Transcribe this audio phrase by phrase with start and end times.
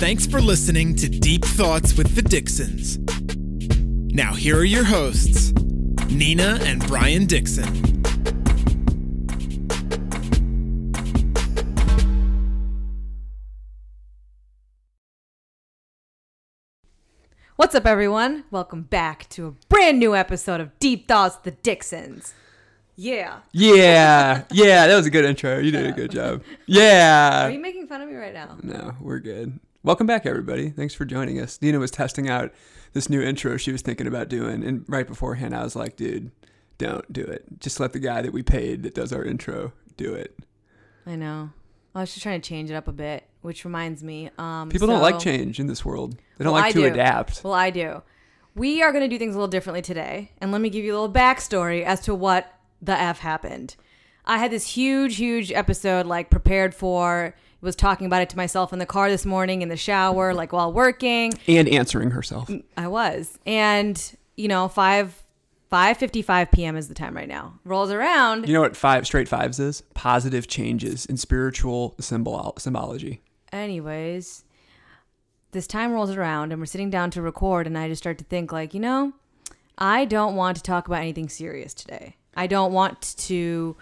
[0.00, 2.96] Thanks for listening to Deep Thoughts with the Dixons.
[4.14, 5.52] Now, here are your hosts,
[6.08, 8.02] Nina and Brian Dixon.
[17.56, 18.44] What's up, everyone?
[18.50, 22.32] Welcome back to a brand new episode of Deep Thoughts with the Dixons.
[22.96, 23.40] Yeah.
[23.52, 25.58] Yeah, yeah, that was a good intro.
[25.58, 26.42] You did a good job.
[26.64, 27.48] Yeah.
[27.48, 28.56] Are you making fun of me right now?
[28.62, 29.60] No, we're good.
[29.82, 30.68] Welcome back, everybody.
[30.70, 31.60] Thanks for joining us.
[31.62, 32.52] Nina was testing out
[32.92, 36.30] this new intro she was thinking about doing, and right beforehand, I was like, "Dude,
[36.76, 37.44] don't do it.
[37.60, 40.38] Just let the guy that we paid that does our intro do it."
[41.06, 41.50] I know.
[41.94, 44.30] I was just trying to change it up a bit, which reminds me.
[44.38, 46.16] Um, People don't like change in this world.
[46.36, 46.92] They don't Well, like I to do.
[46.92, 47.42] adapt.
[47.42, 48.02] Well, I do.
[48.54, 50.32] We are going to do things a little differently today.
[50.40, 52.52] And let me give you a little backstory as to what
[52.82, 53.76] the F happened.
[54.26, 57.34] I had this huge, huge episode like prepared for.
[57.60, 60.52] Was talking about it to myself in the car this morning, in the shower, like
[60.52, 61.34] while working.
[61.46, 62.48] And answering herself.
[62.48, 63.38] Mm, I was.
[63.44, 65.22] And, you know, 5
[65.70, 66.76] 5:55 p.m.
[66.76, 67.60] is the time right now.
[67.64, 68.48] Rolls around.
[68.48, 69.82] You know what five straight fives is?
[69.94, 73.20] Positive changes in spiritual symbol symbology.
[73.52, 74.44] Anyways,
[75.52, 78.24] this time rolls around and we're sitting down to record and I just start to
[78.24, 79.12] think like, you know,
[79.78, 82.16] I don't want to talk about anything serious today.
[82.34, 83.76] I don't want to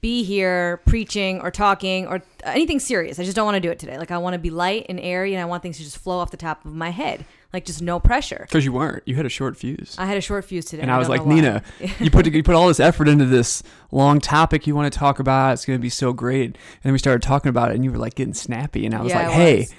[0.00, 3.18] be here preaching or talking or anything serious.
[3.18, 3.98] I just don't want to do it today.
[3.98, 6.18] Like I want to be light and airy and I want things to just flow
[6.18, 7.24] off the top of my head.
[7.52, 8.44] Like just no pressure.
[8.48, 9.02] Because you weren't.
[9.06, 9.96] You had a short fuse.
[9.98, 10.82] I had a short fuse today.
[10.82, 11.26] and I was like.
[11.26, 11.62] Nina,
[11.98, 15.18] you put you put all this effort into this long topic you want to talk
[15.18, 15.54] about.
[15.54, 16.44] It's going to be so great.
[16.46, 19.00] And then we started talking about it, and you were like getting snappy, and I
[19.02, 19.74] was Yeah, like, I Hey, was.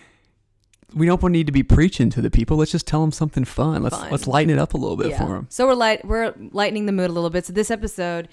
[0.95, 2.57] we don't need to be preaching to the people.
[2.57, 3.83] Let's just tell them something fun.
[3.83, 4.09] Let's Fun.
[4.11, 5.19] let's lighten it up a little bit Yeah.
[5.19, 5.45] for them.
[5.49, 7.45] So we're light we're lightening the mood a little bit.
[7.45, 8.27] So this episode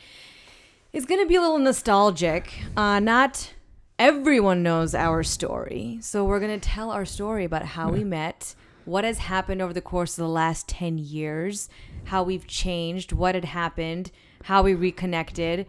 [0.96, 2.50] is going to be a little nostalgic.
[2.74, 3.52] Uh, not
[3.98, 8.54] everyone knows our story, so we're going to tell our story about how we met,
[8.86, 11.68] what has happened over the course of the last ten years,
[12.04, 14.10] how we've changed, what had happened,
[14.44, 15.66] how we reconnected,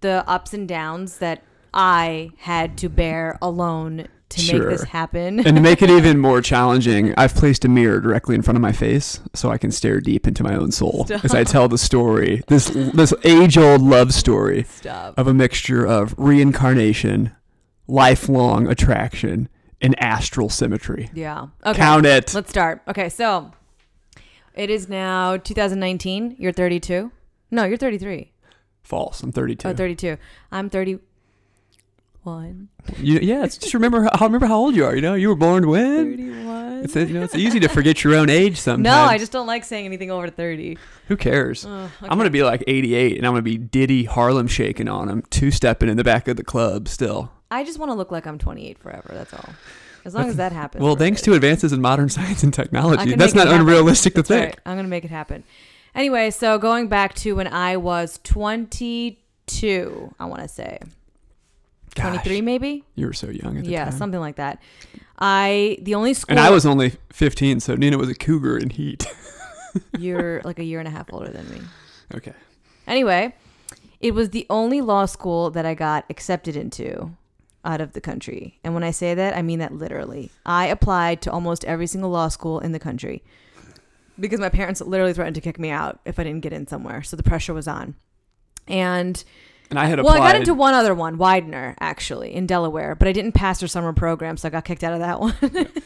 [0.00, 1.42] the ups and downs that
[1.74, 4.70] I had to bear alone to make Sure.
[4.70, 5.40] this happen.
[5.46, 8.62] And to make it even more challenging, I've placed a mirror directly in front of
[8.62, 11.78] my face so I can stare deep into my own soul as I tell the
[11.78, 12.42] story.
[12.48, 15.18] This this age old love story Stop.
[15.18, 17.32] of a mixture of reincarnation,
[17.86, 19.48] lifelong attraction,
[19.80, 21.08] and astral symmetry.
[21.14, 21.46] Yeah.
[21.64, 21.78] Okay.
[21.78, 22.34] Count it.
[22.34, 22.82] Let's start.
[22.88, 23.52] Okay, so
[24.54, 26.36] it is now 2019.
[26.38, 27.10] You're 32.
[27.50, 28.32] No, you're 33.
[28.82, 29.22] False.
[29.22, 29.68] I'm 32.
[29.68, 30.16] Oh, 32.
[30.50, 30.68] I'm
[32.36, 32.68] 31.
[32.98, 34.94] You, yeah, it's just remember how remember how old you are.
[34.94, 36.16] You know, you were born when.
[36.16, 36.84] 31.
[36.84, 38.84] It's you know it's easy to forget your own age sometimes.
[38.84, 40.78] No, I just don't like saying anything over 30.
[41.08, 41.66] who cares?
[41.66, 45.22] Ugh, I'm gonna be like 88, and I'm gonna be Diddy Harlem shaking on him,
[45.30, 46.86] two stepping in the back of the club.
[46.88, 49.10] Still, I just want to look like I'm 28 forever.
[49.12, 49.50] That's all.
[50.04, 50.82] As long as that happens.
[50.82, 51.32] well, thanks good.
[51.32, 54.44] to advances in modern science and technology, that's not unrealistic to That's think.
[54.46, 54.58] right.
[54.64, 55.42] I'm going to make it happen.
[55.94, 60.78] Anyway, so going back to when I was 22, I want to say.
[61.94, 62.84] Gosh, 23 maybe?
[62.94, 63.98] you were so young at the Yeah, time.
[63.98, 64.60] something like that.
[65.18, 68.70] I the only school and I was only 15, so Nina was a cougar in
[68.70, 69.06] heat.
[69.98, 71.60] you're like a year and a half older than me.
[72.14, 72.34] okay.
[72.86, 73.34] Anyway,
[74.00, 77.10] it was the only law school that I got accepted into
[77.64, 78.58] out of the country.
[78.64, 80.30] And when I say that, I mean that literally.
[80.46, 83.22] I applied to almost every single law school in the country
[84.18, 87.02] because my parents literally threatened to kick me out if I didn't get in somewhere.
[87.02, 87.94] So the pressure was on.
[88.66, 89.22] And
[89.70, 90.14] And I had well.
[90.14, 93.68] I got into one other one, Widener, actually, in Delaware, but I didn't pass their
[93.68, 95.36] summer program, so I got kicked out of that one.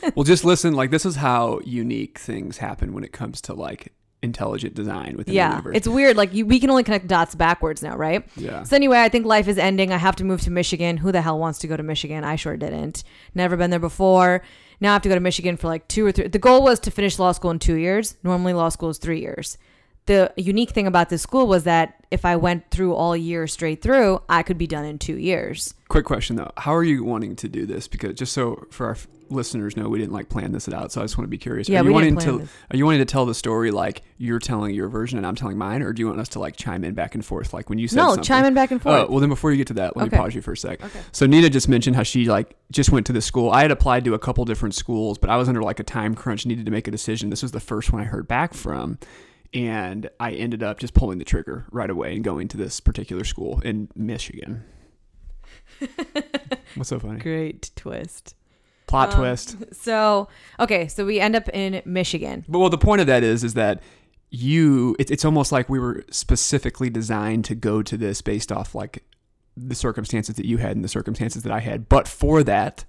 [0.14, 0.74] well, just listen.
[0.74, 5.32] Like this is how unique things happen when it comes to like intelligent design within
[5.32, 5.76] the yeah, universe.
[5.76, 6.16] it's weird.
[6.16, 8.24] Like you, we can only connect dots backwards now, right?
[8.36, 8.62] yeah.
[8.62, 9.92] So anyway, I think life is ending.
[9.92, 10.96] I have to move to Michigan.
[10.98, 12.22] Who the hell wants to go to Michigan?
[12.24, 13.02] I sure didn't.
[13.34, 14.42] Never been there before.
[14.80, 16.28] Now I have to go to Michigan for like two or three.
[16.28, 18.16] The goal was to finish law school in two years.
[18.22, 19.58] Normally, law school is three years.
[20.06, 23.80] The unique thing about this school was that if I went through all year straight
[23.82, 25.74] through, I could be done in two years.
[25.88, 27.86] Quick question though: How are you wanting to do this?
[27.86, 31.00] Because just so for our f- listeners know, we didn't like plan this out, so
[31.00, 31.68] I just want to be curious.
[31.68, 32.52] Yeah, are you we didn't wanting plan to this.
[32.72, 35.56] are you wanting to tell the story like you're telling your version and I'm telling
[35.56, 37.78] mine, or do you want us to like chime in back and forth like when
[37.78, 38.24] you said No, something?
[38.24, 39.08] chime in back and Oh, forth.
[39.10, 40.16] well then before you get to that, let Okay.
[40.16, 40.82] me pause you for a sec.
[40.84, 41.00] Okay.
[41.12, 43.50] So Nina just mentioned how she like just went to the school.
[43.50, 46.16] I had applied to a couple different schools, but I was under like a time
[46.16, 47.30] crunch, needed to make a decision.
[47.30, 48.98] This was the first one I heard back from.
[49.54, 53.24] And I ended up just pulling the trigger right away and going to this particular
[53.24, 54.64] school in Michigan.
[56.74, 57.18] What's so funny?
[57.20, 58.34] Great twist.
[58.86, 59.56] Plot Um, twist.
[59.72, 60.28] So
[60.58, 62.44] okay, so we end up in Michigan.
[62.48, 63.82] But well, the point of that is, is that
[64.30, 68.74] you, it's it's almost like we were specifically designed to go to this based off
[68.74, 69.04] like
[69.56, 71.88] the circumstances that you had and the circumstances that I had.
[71.90, 72.84] But for that,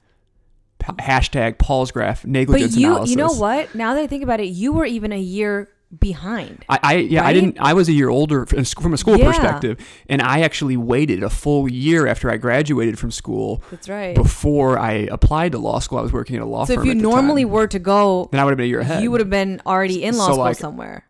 [0.81, 3.09] hashtag Palsgraf negligence But you, analysis.
[3.11, 3.75] you know what?
[3.75, 5.69] Now that I think about it, you were even a year
[5.99, 6.63] behind.
[6.69, 7.57] I, I yeah, I didn't.
[7.59, 9.27] I was a year older from a from a school Yeah.
[9.27, 9.79] perspective,
[10.09, 14.15] and I actually waited a full year after I graduated from school That's right.
[14.15, 15.97] before I applied to law school.
[15.99, 16.87] I was working at a law So firm.
[16.87, 17.51] if you normally time.
[17.51, 19.03] were to go, then I would have been a year ahead.
[19.03, 21.05] you would have been already in law So, school like, somewhere.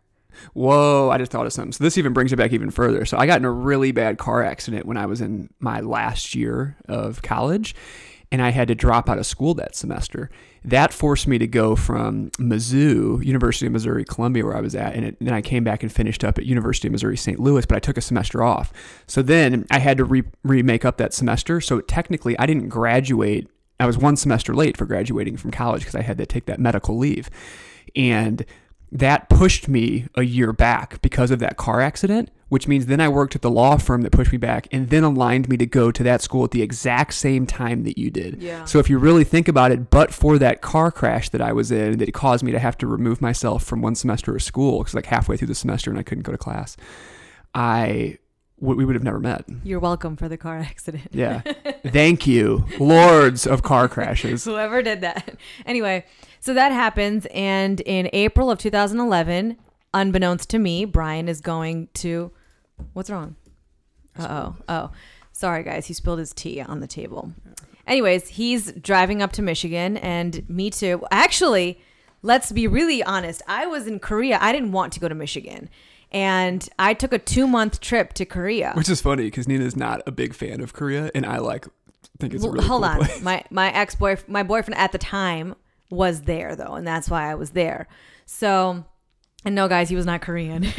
[0.52, 1.72] Whoa, I just thought of something.
[1.72, 3.04] So this even brings it back even further.
[3.06, 6.34] So I got in a really bad car accident when I was in my last
[6.34, 7.74] year of college
[8.34, 10.28] and I had to drop out of school that semester.
[10.64, 14.96] That forced me to go from Mizzou, University of Missouri Columbia where I was at
[14.96, 17.38] and, it, and then I came back and finished up at University of Missouri St.
[17.38, 18.72] Louis, but I took a semester off.
[19.06, 21.60] So then I had to re- remake up that semester.
[21.60, 23.48] So technically I didn't graduate.
[23.78, 26.58] I was one semester late for graduating from college because I had to take that
[26.58, 27.30] medical leave.
[27.94, 28.44] And
[28.90, 33.08] that pushed me a year back because of that car accident, which means then I
[33.08, 35.90] worked at the law firm that pushed me back and then aligned me to go
[35.90, 38.40] to that school at the exact same time that you did.
[38.40, 38.64] Yeah.
[38.64, 41.72] So if you really think about it, but for that car crash that I was
[41.72, 44.94] in that caused me to have to remove myself from one semester of school because
[44.94, 46.76] like halfway through the semester and I couldn't go to class,
[47.56, 48.18] I
[48.60, 49.46] we would have never met.
[49.64, 51.08] You're welcome for the car accident.
[51.10, 51.40] Yeah.
[51.88, 54.44] Thank you, lords of car crashes.
[54.46, 55.38] Whoever did that.
[55.66, 56.04] Anyway,
[56.38, 59.56] so that happens, and in April of 2011,
[59.92, 62.30] unbeknownst to me, Brian is going to.
[62.92, 63.36] What's wrong?
[64.18, 64.56] Uh oh.
[64.68, 64.90] Oh,
[65.32, 65.86] sorry, guys.
[65.86, 67.32] He spilled his tea on the table.
[67.86, 71.04] Anyways, he's driving up to Michigan, and me too.
[71.10, 71.78] Actually,
[72.22, 73.42] let's be really honest.
[73.46, 74.38] I was in Korea.
[74.40, 75.68] I didn't want to go to Michigan.
[76.10, 78.72] And I took a two month trip to Korea.
[78.76, 81.66] Which is funny because Nina's not a big fan of Korea, and I like
[82.20, 82.98] think it's a Well, really hold cool on.
[82.98, 83.20] place.
[83.22, 85.56] My my ex boyfriend, my boyfriend at the time
[85.90, 87.88] was there though, and that's why I was there.
[88.26, 88.84] So,
[89.44, 90.64] and no, guys, he was not Korean.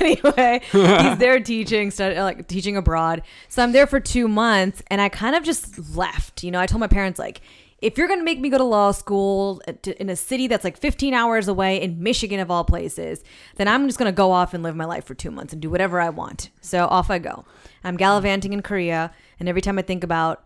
[0.00, 3.22] anyway, he's there teaching, like teaching abroad.
[3.48, 6.44] So I'm there for two months, and I kind of just left.
[6.44, 7.40] You know, I told my parents like.
[7.82, 10.76] If you're gonna make me go to law school uh, in a city that's like
[10.76, 13.24] 15 hours away in Michigan of all places,
[13.56, 15.70] then I'm just gonna go off and live my life for two months and do
[15.70, 16.50] whatever I want.
[16.60, 17.46] So off I go.
[17.82, 20.44] I'm gallivanting in Korea, and every time I think about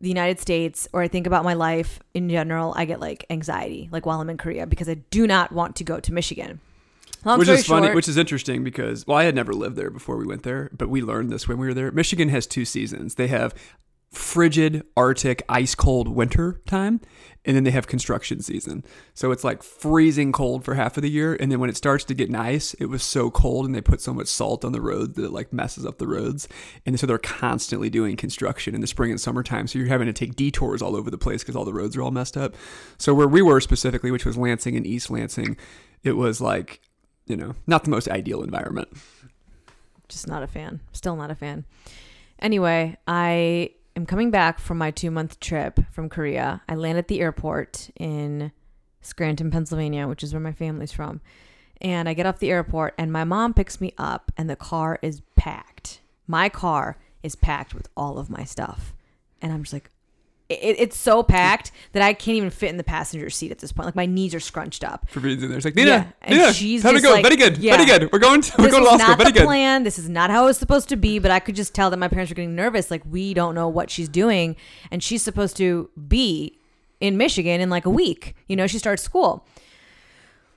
[0.00, 3.88] the United States or I think about my life in general, I get like anxiety,
[3.90, 6.60] like while I'm in Korea, because I do not want to go to Michigan.
[7.24, 9.90] Long which is funny, short, which is interesting because well, I had never lived there
[9.90, 11.90] before we went there, but we learned this when we were there.
[11.90, 13.16] Michigan has two seasons.
[13.16, 13.54] They have
[14.12, 17.00] frigid, arctic, ice cold winter time,
[17.48, 18.84] and then they have construction season.
[19.14, 22.04] So it's like freezing cold for half of the year, and then when it starts
[22.04, 24.82] to get nice, it was so cold and they put so much salt on the
[24.82, 26.46] road that it like messes up the roads.
[26.84, 29.66] And so they're constantly doing construction in the spring and summertime.
[29.66, 32.02] So you're having to take detours all over the place because all the roads are
[32.02, 32.54] all messed up.
[32.98, 35.56] So where we were specifically, which was Lansing and East Lansing,
[36.04, 36.82] it was like
[37.28, 38.88] you know, not the most ideal environment.
[40.08, 40.80] just not a fan.
[40.92, 41.64] Still not a fan.
[42.40, 46.62] Anyway, I am coming back from my two month trip from Korea.
[46.68, 48.52] I land at the airport in
[49.00, 51.20] Scranton, Pennsylvania, which is where my family's from.
[51.80, 54.98] And I get off the airport, and my mom picks me up, and the car
[55.02, 56.00] is packed.
[56.26, 58.94] My car is packed with all of my stuff.
[59.40, 59.90] And I'm just like,
[60.48, 63.70] it, it's so packed that I can't even fit in the passenger seat at this
[63.72, 63.86] point.
[63.86, 65.08] Like my knees are scrunched up.
[65.10, 67.10] For reasons there, it's like Nina, Yeah, and Nina, she's how to go?
[67.12, 67.76] like- very good, yeah.
[67.76, 68.10] very good.
[68.12, 69.08] We're going to we're this going to law school.
[69.08, 69.46] not Very the good.
[69.46, 69.82] plan.
[69.84, 71.18] This is not how it was supposed to be.
[71.18, 72.90] But I could just tell that my parents were getting nervous.
[72.90, 74.56] Like we don't know what she's doing,
[74.90, 76.58] and she's supposed to be
[77.00, 78.34] in Michigan in like a week.
[78.46, 79.46] You know, she starts school.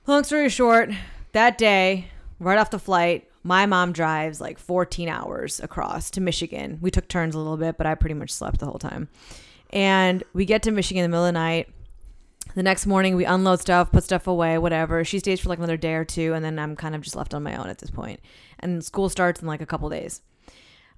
[0.06, 0.90] Long story short,
[1.32, 2.06] that day,
[2.40, 6.78] right off the flight, my mom drives like 14 hours across to Michigan.
[6.80, 9.08] We took turns a little bit, but I pretty much slept the whole time.
[9.72, 11.68] And we get to Michigan in the middle of the night.
[12.54, 15.04] The next morning, we unload stuff, put stuff away, whatever.
[15.04, 17.32] She stays for like another day or two, and then I'm kind of just left
[17.32, 18.20] on my own at this point.
[18.60, 20.20] And school starts in like a couple days.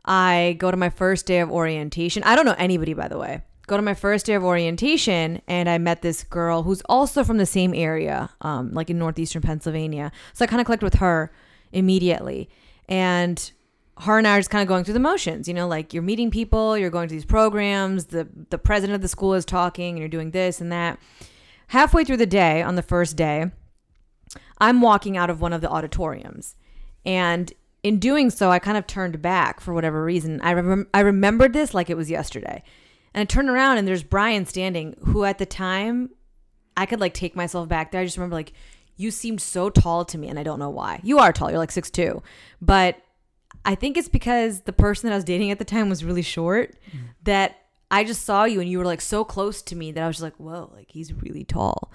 [0.04, 2.24] I go to my first day of orientation.
[2.24, 3.42] I don't know anybody, by the way.
[3.66, 7.38] Go to my first day of orientation, and I met this girl who's also from
[7.38, 10.12] the same area, um, like in northeastern Pennsylvania.
[10.34, 11.32] So I kind of clicked with her
[11.72, 12.50] immediately.
[12.88, 13.52] And
[14.00, 16.02] her and I are just kind of going through the motions, you know, like you're
[16.02, 19.90] meeting people, you're going to these programs, the the president of the school is talking,
[19.90, 20.98] and you're doing this and that.
[21.68, 23.50] Halfway through the day, on the first day,
[24.58, 26.56] I'm walking out of one of the auditoriums,
[27.04, 30.40] and in doing so, I kind of turned back for whatever reason.
[30.40, 32.62] I remember I remembered this like it was yesterday,
[33.12, 36.10] and I turned around and there's Brian standing, who at the time
[36.76, 38.00] I could like take myself back there.
[38.00, 38.52] I just remember like
[38.96, 41.00] you seemed so tall to me, and I don't know why.
[41.04, 41.50] You are tall.
[41.50, 42.22] You're like six two,
[42.60, 42.96] but
[43.64, 46.22] I think it's because the person that I was dating at the time was really
[46.22, 47.00] short mm.
[47.24, 47.56] that
[47.90, 50.16] I just saw you and you were like so close to me that I was
[50.16, 51.92] just like, whoa, like he's really tall.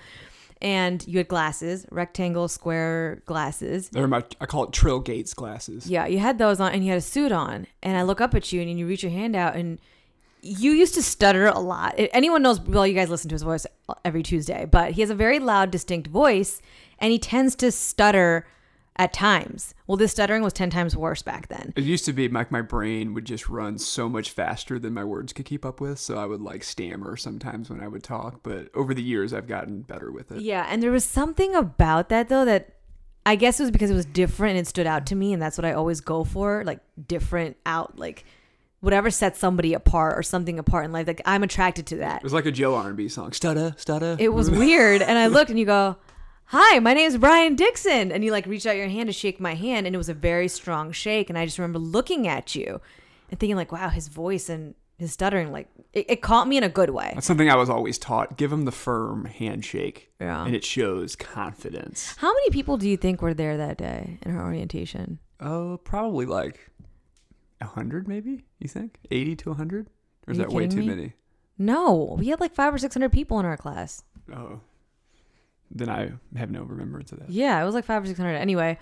[0.61, 3.89] And you had glasses, rectangle, square glasses.
[3.89, 5.87] They're my I call it Trill Gates glasses.
[5.87, 7.67] Yeah, you had those on and you had a suit on.
[7.81, 9.79] And I look up at you and you reach your hand out and
[10.41, 11.95] you used to stutter a lot.
[11.97, 13.65] Anyone knows, well, you guys listen to his voice
[14.05, 16.61] every Tuesday, but he has a very loud, distinct voice,
[16.97, 18.47] and he tends to stutter
[18.99, 19.73] at times.
[19.87, 21.73] Well, this stuttering was 10 times worse back then.
[21.77, 25.05] It used to be like my brain would just run so much faster than my
[25.05, 28.43] words could keep up with, so I would like stammer sometimes when I would talk.
[28.43, 30.41] But over the years, I've gotten better with it.
[30.41, 32.75] Yeah, and there was something about that though that
[33.25, 35.41] I guess it was because it was different and it stood out to me, and
[35.41, 38.25] that's what I always go for, like different out, like
[38.81, 41.07] whatever sets somebody apart or something apart in life.
[41.07, 42.17] Like I'm attracted to that.
[42.17, 43.31] It was like a Joe R&B song.
[43.31, 44.17] Stutter, stutter.
[44.19, 45.95] It was weird, and I looked and you go,
[46.51, 49.39] "Hi, my name is Brian Dixon," and you like reached out your hand to shake
[49.39, 52.55] my hand, and it was a very strong shake, and I just remember looking at
[52.55, 52.81] you
[53.29, 56.63] and thinking like, "Wow, his voice and his stuttering, like it, it caught me in
[56.63, 58.37] a good way." That's something I was always taught.
[58.37, 60.43] Give him the firm handshake, Yeah.
[60.45, 62.15] and it shows confidence.
[62.17, 65.19] How many people do you think were there that day in her orientation?
[65.39, 66.71] Oh, probably like
[67.61, 68.45] a hundred, maybe.
[68.59, 69.87] You think eighty to a hundred,
[70.27, 70.87] or is that way too me?
[70.87, 71.13] many?
[71.59, 74.03] No, we had like five or six hundred people in our class.
[74.33, 74.61] Oh,
[75.71, 77.29] then I have no remembrance of that.
[77.29, 78.35] Yeah, it was like five or six hundred.
[78.35, 78.77] Anyway,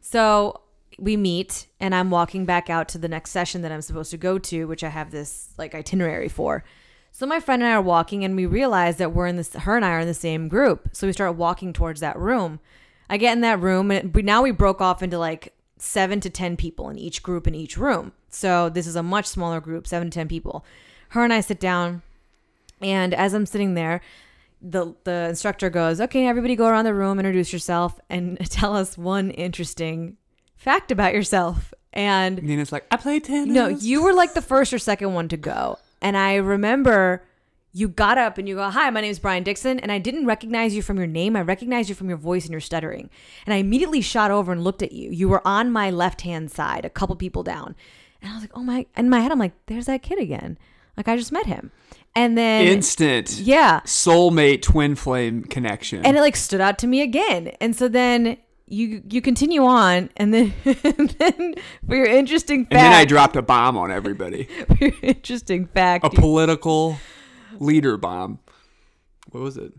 [0.00, 0.60] so
[0.98, 4.16] we meet, and I'm walking back out to the next session that I'm supposed to
[4.16, 6.64] go to, which I have this like itinerary for.
[7.12, 9.52] So my friend and I are walking, and we realize that we're in this.
[9.54, 10.88] Her and I are in the same group.
[10.92, 12.60] So we start walking towards that room.
[13.08, 16.30] I get in that room, and we, now we broke off into like seven to
[16.30, 18.12] ten people in each group in each room.
[18.28, 20.64] So this is a much smaller group, seven to ten people.
[21.10, 22.02] Her and I sit down,
[22.80, 24.00] and as I'm sitting there,
[24.60, 28.96] the the instructor goes, "Okay, everybody go around the room, introduce yourself, and tell us
[28.96, 30.16] one interesting
[30.56, 33.54] fact about yourself." And Nina's like, I play tennis.
[33.54, 35.78] no, you were like the first or second one to go.
[36.02, 37.24] And I remember
[37.72, 39.78] you got up and you go, Hi, my name is Brian Dixon.
[39.80, 41.36] And I didn't recognize you from your name.
[41.36, 43.10] I recognized you from your voice and your stuttering.
[43.46, 45.10] And I immediately shot over and looked at you.
[45.10, 47.74] You were on my left hand side, a couple people down.
[48.20, 50.58] And I was like, Oh my, in my head, I'm like, There's that kid again.
[50.96, 51.70] Like, I just met him.
[52.14, 53.80] And then, instant yeah.
[53.80, 56.04] soulmate twin flame connection.
[56.04, 57.48] And it like stood out to me again.
[57.60, 61.54] And so then you you continue on and then, and then
[61.86, 64.44] for your interesting fact And then I dropped a bomb on everybody.
[64.66, 66.98] for your interesting fact A political
[67.58, 68.38] leader bomb.
[69.30, 69.74] What was it?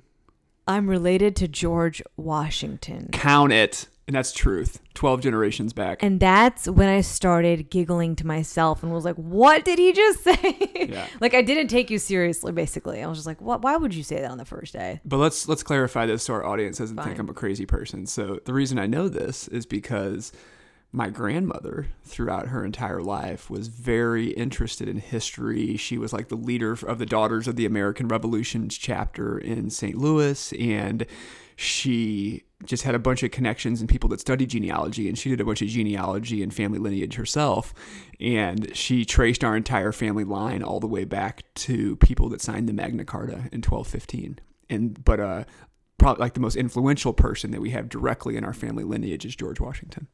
[0.68, 3.10] I'm related to George Washington.
[3.12, 3.88] Count it.
[4.08, 4.80] And that's truth.
[4.94, 6.02] 12 generations back.
[6.02, 10.24] And that's when I started giggling to myself and was like, what did he just
[10.24, 10.88] say?
[10.90, 11.08] Yeah.
[11.20, 13.04] like I didn't take you seriously, basically.
[13.04, 15.02] I was just like, what why would you say that on the first day?
[15.04, 18.06] But let's let's clarify this so our audience doesn't think I'm a crazy person.
[18.06, 20.32] So the reason I know this is because
[20.94, 25.76] my grandmother throughout her entire life was very interested in history.
[25.76, 29.98] She was like the leader of the Daughters of the American Revolutions chapter in St.
[29.98, 31.06] Louis and
[31.58, 35.40] she just had a bunch of connections and people that studied genealogy and she did
[35.40, 37.74] a bunch of genealogy and family lineage herself
[38.20, 42.68] and she traced our entire family line all the way back to people that signed
[42.68, 45.44] the Magna Carta in 1215 and but uh
[45.98, 49.36] probably like the most influential person that we have directly in our family lineage is
[49.36, 50.08] George Washington.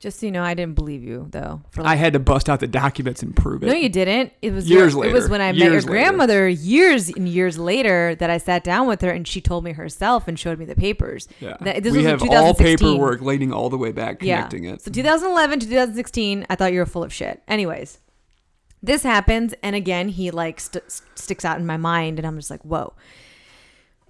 [0.00, 1.60] Just so you know, I didn't believe you though.
[1.70, 3.66] For I had to bust out the documents and prove it.
[3.66, 4.32] no, you didn't.
[4.42, 5.86] It was Years your, It was when I met your later.
[5.88, 9.72] grandmother years and years later that I sat down with her and she told me
[9.72, 11.26] herself and showed me the papers.
[11.40, 11.56] yeah.
[11.60, 14.80] That- this we was have all paperwork leading all the way back connecting it.
[14.82, 17.42] So 2011 to 2016, I thought you were full of shit.
[17.48, 17.98] Anyways,
[18.80, 20.84] this happens, and again, he like st-
[21.16, 22.92] sticks out in my mind, and I'm just like, whoa.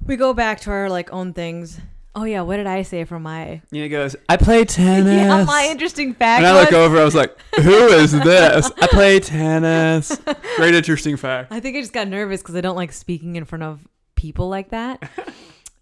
[0.05, 1.81] We go back to our like own things.
[2.21, 5.13] Oh yeah, what did I say for my Nina goes, I play tennis.
[5.15, 6.39] yeah my interesting fact?
[6.39, 8.69] and I look was- over, I was like, who is this?
[8.83, 10.21] I play tennis.
[10.57, 11.53] Great interesting fact.
[11.53, 14.49] I think I just got nervous because I don't like speaking in front of people
[14.49, 15.09] like that.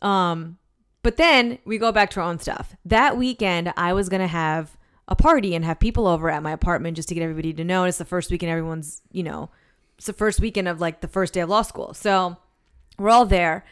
[0.03, 0.59] um,
[1.03, 2.77] but then we go back to our own stuff.
[2.85, 4.77] That weekend, I was gonna have
[5.09, 7.85] a party and have people over at my apartment just to get everybody to know.
[7.85, 9.49] It's the first weekend everyone's, you know,
[9.97, 11.95] it's the first weekend of like the first day of law school.
[11.95, 12.37] So
[12.99, 13.65] we're all there,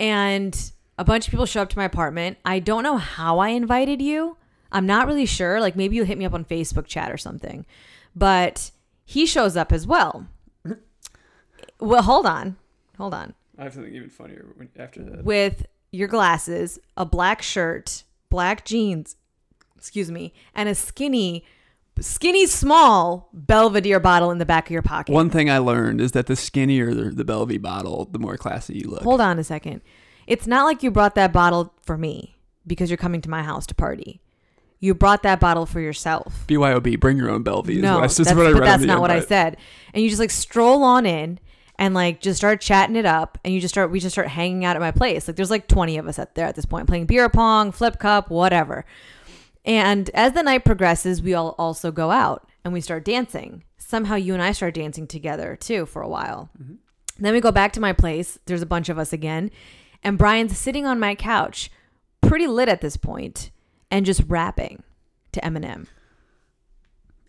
[0.00, 2.38] and a bunch of people show up to my apartment.
[2.44, 4.36] I don't know how I invited you.
[4.70, 5.60] I'm not really sure.
[5.60, 7.66] Like maybe you hit me up on Facebook chat or something.
[8.14, 8.70] But
[9.04, 10.26] he shows up as well.
[11.80, 12.56] Well, hold on.
[12.96, 13.34] Hold on.
[13.58, 14.46] I have something even funnier
[14.78, 15.24] after that.
[15.24, 19.16] With your glasses, a black shirt, black jeans,
[19.76, 21.44] excuse me, and a skinny,
[21.98, 25.12] skinny small Belvedere bottle in the back of your pocket.
[25.12, 28.78] One thing I learned is that the skinnier the, the Belvedere bottle, the more classy
[28.78, 29.02] you look.
[29.02, 29.82] Hold on a second.
[30.32, 32.36] It's not like you brought that bottle for me
[32.66, 34.22] because you're coming to my house to party.
[34.80, 36.46] You brought that bottle for yourself.
[36.48, 37.76] BYOB, bring your own Belvedere.
[37.76, 39.58] is No, that's that's, what I but that's not what I said.
[39.92, 41.38] And you just like stroll on in
[41.78, 44.64] and like just start chatting it up, and you just start we just start hanging
[44.64, 45.28] out at my place.
[45.28, 47.98] Like there's like 20 of us at there at this point, playing beer pong, flip
[47.98, 48.86] cup, whatever.
[49.66, 53.64] And as the night progresses, we all also go out and we start dancing.
[53.76, 56.48] somehow you and I start dancing together too for a while.
[56.58, 56.76] Mm-hmm.
[57.18, 58.38] Then we go back to my place.
[58.46, 59.50] There's a bunch of us again,
[60.02, 61.70] and Brian's sitting on my couch,
[62.20, 63.50] pretty lit at this point,
[63.90, 64.82] and just rapping
[65.32, 65.86] to Eminem.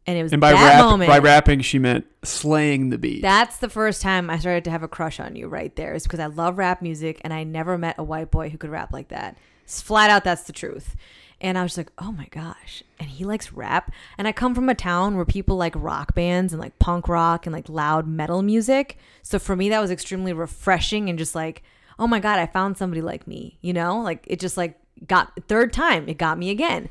[0.05, 1.07] And it was And by that rap, moment.
[1.07, 3.21] by rapping, she meant slaying the beat.
[3.21, 5.93] That's the first time I started to have a crush on you right there.
[5.93, 8.69] Is because I love rap music and I never met a white boy who could
[8.69, 9.37] rap like that.
[9.63, 10.97] It's flat out, that's the truth.
[11.39, 12.83] And I was like, oh my gosh.
[12.99, 13.91] And he likes rap.
[14.17, 17.45] And I come from a town where people like rock bands and like punk rock
[17.45, 18.97] and like loud metal music.
[19.23, 21.63] So for me, that was extremely refreshing and just like,
[21.99, 23.99] oh my God, I found somebody like me, you know?
[24.01, 26.89] Like it just like got third time, it got me again.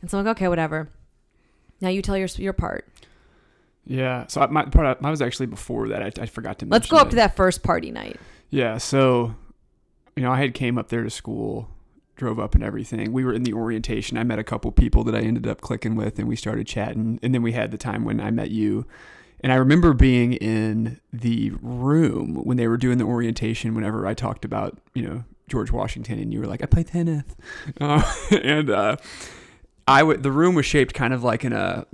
[0.00, 0.88] And so I'm like, okay, whatever.
[1.80, 2.86] Now you tell your your part.
[3.84, 4.26] yeah.
[4.28, 6.02] So I- my part, I was actually before that.
[6.02, 6.70] I, I forgot to mention.
[6.70, 7.10] Let's go up it.
[7.10, 8.18] to that first party night.
[8.50, 9.34] Yeah, so
[10.16, 11.68] you know, I had came up there to school,
[12.16, 13.12] drove up and everything.
[13.12, 14.18] We were in the orientation.
[14.18, 17.18] I met a couple people that I ended up clicking with and we started chatting.
[17.22, 18.86] And then we had the time when I met you.
[19.42, 24.14] And I remember being in the room when they were doing the orientation whenever I
[24.14, 27.24] talked about, you know, George Washington and you were like, I play tennis.
[27.80, 28.96] Uh, and uh
[29.88, 31.86] I would the room was shaped kind of like in a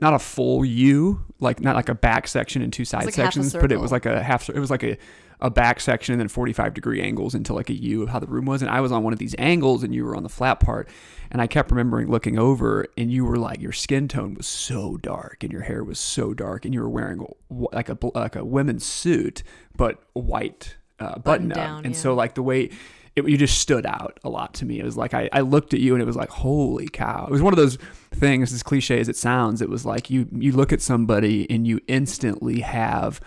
[0.00, 3.52] not a full U, like not like a back section and two side like sections,
[3.52, 4.48] but it was like a half.
[4.48, 4.96] It was like a
[5.40, 8.26] a back section and then 45 degree angles into like a U of how the
[8.26, 8.62] room was.
[8.62, 10.88] And I was on one of these angles and you were on the flat part.
[11.30, 14.96] And I kept remembering looking over and you were like, your skin tone was so
[14.96, 18.44] dark and your hair was so dark and you were wearing like a, like a
[18.44, 19.42] women's suit,
[19.76, 21.56] but white uh, button up.
[21.56, 22.00] down, and yeah.
[22.00, 22.70] so like the way
[23.16, 24.80] it, you just stood out a lot to me.
[24.80, 27.26] It was like, I, I looked at you and it was like, holy cow.
[27.26, 27.78] It was one of those
[28.12, 31.66] things, as cliche as it sounds, it was like you, you look at somebody and
[31.66, 33.20] you instantly have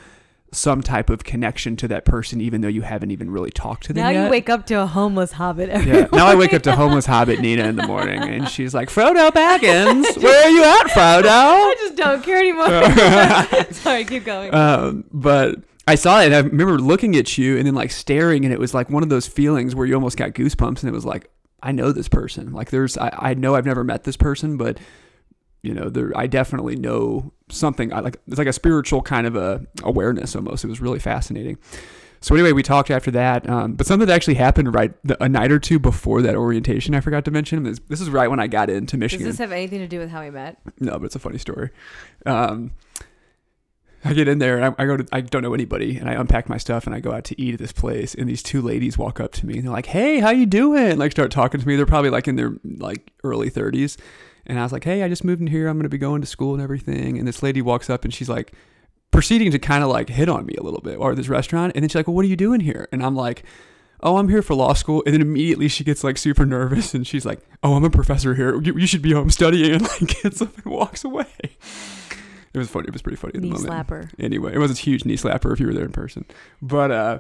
[0.51, 3.93] some type of connection to that person, even though you haven't even really talked to
[3.93, 4.23] them Now yet.
[4.25, 5.69] you wake up to a homeless hobbit.
[5.69, 6.07] Every yeah.
[6.13, 9.29] Now I wake up to homeless hobbit Nina in the morning, and she's like, "Frodo
[9.31, 12.67] Baggins, where are you at, Frodo?" I just don't care anymore.
[13.73, 14.53] Sorry, keep going.
[14.53, 15.55] Um, but
[15.87, 16.27] I saw it.
[16.27, 19.03] And I remember looking at you and then like staring, and it was like one
[19.03, 21.29] of those feelings where you almost got goosebumps, and it was like,
[21.61, 22.53] I know this person.
[22.53, 24.77] Like, there's, I, I know I've never met this person, but
[25.61, 27.91] you know, there, I definitely know something.
[27.93, 30.63] I like, it's like a spiritual kind of a awareness almost.
[30.63, 31.57] It was really fascinating.
[32.19, 35.29] So anyway, we talked after that, um, but something that actually happened right the, a
[35.29, 36.95] night or two before that orientation.
[36.95, 37.79] I forgot to mention this.
[37.89, 39.27] This is right when I got into Does Michigan.
[39.27, 40.57] this have anything to do with how we met?
[40.79, 41.69] No, but it's a funny story.
[42.25, 42.71] Um,
[44.03, 46.13] I get in there and I, I go to I don't know anybody and I
[46.13, 48.61] unpack my stuff and I go out to eat at this place and these two
[48.61, 51.59] ladies walk up to me and they're like, "Hey, how you doing?" Like start talking
[51.59, 51.75] to me.
[51.75, 53.97] They're probably like in their like early 30s.
[54.47, 55.67] And I was like, "Hey, I just moved in here.
[55.67, 58.13] I'm going to be going to school and everything." And this lady walks up and
[58.13, 58.53] she's like
[59.11, 61.83] proceeding to kind of like hit on me a little bit or this restaurant and
[61.83, 63.43] then she's like, "Well, what are you doing here?" And I'm like,
[64.03, 65.01] oh, I'm here for law school.
[65.05, 68.35] And then immediately she gets like super nervous and she's like, oh, I'm a professor
[68.35, 68.61] here.
[68.61, 69.71] You, you should be home studying.
[69.73, 71.25] And like gets up and walks away.
[72.53, 72.87] It was funny.
[72.87, 73.33] It was pretty funny.
[73.35, 73.69] at the Knee moment.
[73.69, 74.09] slapper.
[74.19, 76.25] Anyway, it was a huge knee slapper if you were there in person.
[76.61, 77.19] But uh,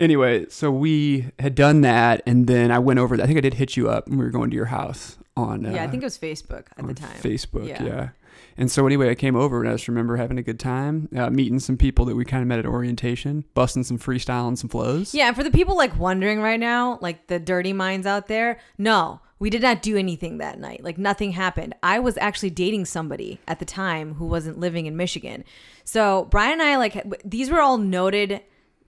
[0.00, 2.22] anyway, so we had done that.
[2.26, 4.30] And then I went over, I think I did hit you up when we were
[4.30, 7.16] going to your house on uh, yeah, I think it was Facebook at the time.
[7.20, 7.82] Facebook, yeah.
[7.82, 8.08] Yeah.
[8.56, 11.30] And so anyway, I came over and I just remember having a good time, uh,
[11.30, 14.68] meeting some people that we kind of met at orientation, busting some freestyle and some
[14.68, 15.14] flows.
[15.14, 18.58] Yeah, and for the people like wondering right now, like the dirty minds out there,
[18.76, 20.82] no, we did not do anything that night.
[20.82, 21.74] Like nothing happened.
[21.82, 25.44] I was actually dating somebody at the time who wasn't living in Michigan.
[25.84, 28.42] So Brian and I like these were all noted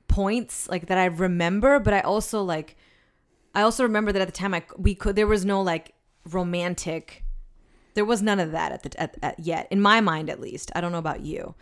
[0.08, 2.76] points like that I remember, but I also like
[3.54, 5.94] I also remember that at the time I we could there was no like
[6.28, 7.24] romantic
[7.94, 10.70] there was none of that at the at, at yet in my mind at least.
[10.74, 11.54] I don't know about you.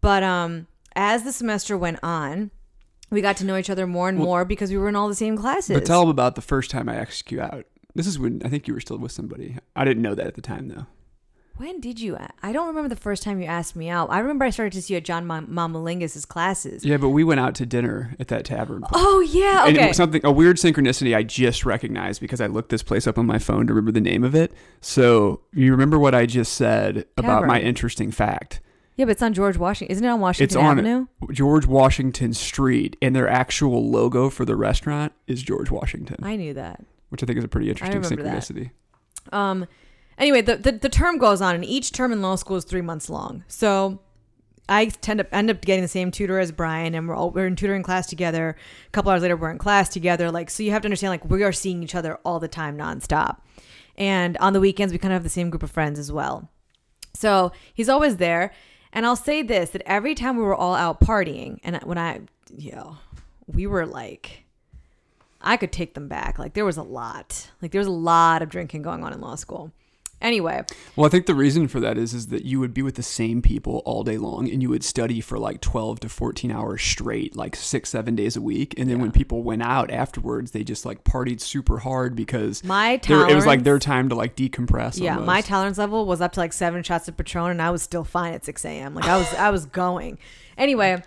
[0.00, 2.50] But um as the semester went on,
[3.10, 5.14] we got to know each other more and more because we were in all the
[5.14, 5.74] same classes.
[5.74, 7.66] But tell them about the first time I asked you out.
[7.94, 9.56] This is when I think you were still with somebody.
[9.74, 10.86] I didn't know that at the time though.
[11.60, 12.16] When did you?
[12.42, 14.10] I don't remember the first time you asked me out.
[14.10, 16.84] I remember I started to see you at John Mom- Mamalingus' classes.
[16.84, 18.82] Yeah, but we went out to dinner at that tavern.
[18.92, 19.88] Oh yeah, And it okay.
[19.88, 23.26] was something a weird synchronicity I just recognized because I looked this place up on
[23.26, 24.52] my phone to remember the name of it.
[24.80, 28.60] So you remember what I just said about my interesting fact?
[28.96, 29.92] yeah, but it's on George Washington.
[29.92, 31.06] Isn't it on Washington It's on Avenue?
[31.30, 36.52] George Washington Street, and their actual logo for the restaurant is George Washington, I knew
[36.54, 36.84] that.
[37.10, 38.42] which I think is a pretty interesting remember that.
[38.42, 38.70] synchronicity.
[39.32, 39.66] Um,
[40.20, 42.82] anyway, the, the the term goes on, and each term in law school is three
[42.82, 43.42] months long.
[43.48, 44.00] So
[44.68, 47.46] I tend to end up getting the same tutor as Brian, and we're all we're
[47.46, 48.56] in tutoring class together.
[48.86, 50.30] A couple hours later, we're in class together.
[50.30, 52.78] Like, so you have to understand, like, we are seeing each other all the time,
[52.78, 53.38] nonstop.
[53.96, 56.48] And on the weekends, we kind of have the same group of friends as well.
[57.14, 58.52] So he's always there.
[58.92, 62.20] And I'll say this: that every time we were all out partying, and when I,
[62.56, 62.98] you know,
[63.46, 64.44] we were like.
[65.42, 66.38] I could take them back.
[66.38, 67.50] Like there was a lot.
[67.62, 69.72] Like there was a lot of drinking going on in law school.
[70.20, 70.62] Anyway,
[70.96, 73.02] Well, I think the reason for that is is that you would be with the
[73.02, 76.82] same people all day long, and you would study for like twelve to fourteen hours
[76.82, 78.74] straight, like six, seven days a week.
[78.76, 83.00] And then when people went out afterwards, they just like partied super hard because My
[83.08, 85.00] were- it was like their time to like decompress.
[85.00, 87.82] yeah, my tolerance level was up to like seven shots of Patron, and I was
[87.82, 88.94] still fine at 6 a.m.
[88.94, 90.18] Like I was, I was going.
[90.58, 91.02] Anyway,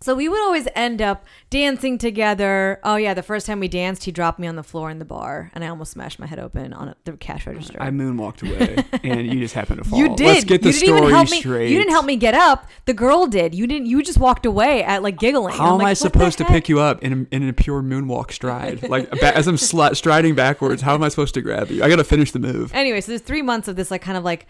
[0.00, 2.80] so we would always end up dancing together.
[2.84, 5.04] Oh yeah, the first time we danced, he dropped me on the floor in the
[5.04, 7.78] bar, and I almost smashed my head open on the cash register.
[7.80, 9.98] I moonwalked away, and you just happened to fall.
[9.98, 10.26] You did.
[10.26, 11.40] Let's get the you didn't story even help me.
[11.40, 11.70] straight.
[11.70, 12.66] You didn't help me get up.
[12.84, 13.54] The girl did.
[13.54, 13.86] You didn't.
[13.86, 15.54] You just walked away at like giggling.
[15.54, 17.82] How I'm am like, I supposed to pick you up in a, in a pure
[17.82, 18.88] moonwalk stride?
[18.88, 21.82] Like as I'm striding backwards, how am I supposed to grab you?
[21.82, 22.72] I got to finish the move.
[22.74, 24.46] Anyway, so there's three months of this like kind of like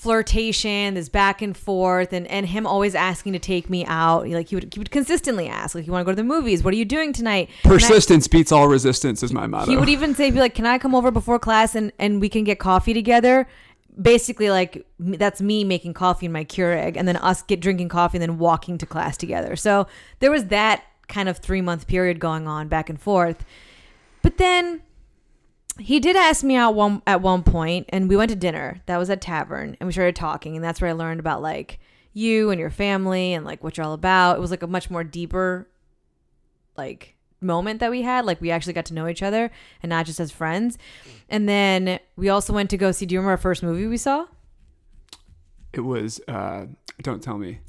[0.00, 4.28] flirtation, this back and forth, and and him always asking to take me out.
[4.28, 6.64] Like he would he would consistently ask, like, "You want to go to the movies?
[6.64, 9.70] What are you doing tonight?" And I- Persistence beats all resistance is my motto.
[9.70, 12.28] he would even say, "Be like, can I come over before class and and we
[12.28, 13.46] can get coffee together?"
[14.00, 18.16] Basically, like that's me making coffee in my Keurig, and then us get drinking coffee
[18.18, 19.56] and then walking to class together.
[19.56, 19.86] So
[20.20, 23.44] there was that kind of three month period going on back and forth.
[24.22, 24.82] But then
[25.80, 28.80] he did ask me out one at one point, and we went to dinner.
[28.86, 31.78] That was at tavern, and we started talking, and that's where I learned about like
[32.12, 34.36] you and your family and like what you're all about.
[34.36, 35.68] It was like a much more deeper
[36.76, 38.24] like moment that we had.
[38.24, 39.50] Like we actually got to know each other
[39.82, 40.76] and not just as friends.
[41.28, 43.06] And then we also went to go see.
[43.06, 44.26] Do you remember our first movie we saw?
[45.72, 46.66] it was uh,
[47.00, 47.60] don't tell me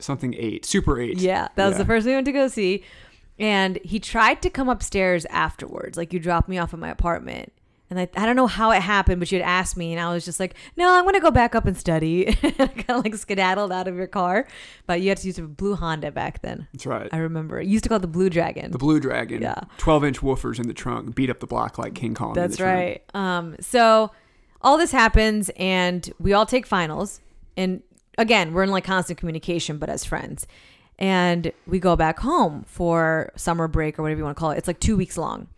[0.00, 1.18] something eight, super eight.
[1.18, 1.78] Yeah, that was Yeah.
[1.78, 2.82] the first we went to go see.
[3.38, 5.96] And he tried to come upstairs afterwards.
[5.96, 7.52] Like you dropped me off at my apartment.
[7.90, 10.12] And I, I don't know how it happened, but you had asked me, and I
[10.12, 12.26] was just like, no, I'm going to go back up and study.
[12.42, 14.46] kind of like skedaddled out of your car.
[14.86, 16.68] But you had to use a blue Honda back then.
[16.72, 17.08] That's right.
[17.12, 17.62] I remember.
[17.62, 18.72] You used to call it the Blue Dragon.
[18.72, 19.40] The Blue Dragon.
[19.40, 19.60] Yeah.
[19.78, 22.30] 12 inch woofers in the trunk, beat up the block like King Kong.
[22.30, 23.02] in That's right.
[23.14, 24.10] Um, so
[24.60, 27.20] all this happens, and we all take finals.
[27.56, 27.82] And
[28.18, 30.46] again, we're in like constant communication, but as friends.
[30.98, 34.58] And we go back home for summer break or whatever you want to call it.
[34.58, 35.48] It's like two weeks long.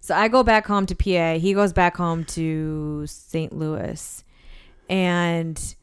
[0.00, 1.38] So I go back home to PA.
[1.38, 3.52] He goes back home to St.
[3.52, 4.22] Louis.
[4.88, 5.74] And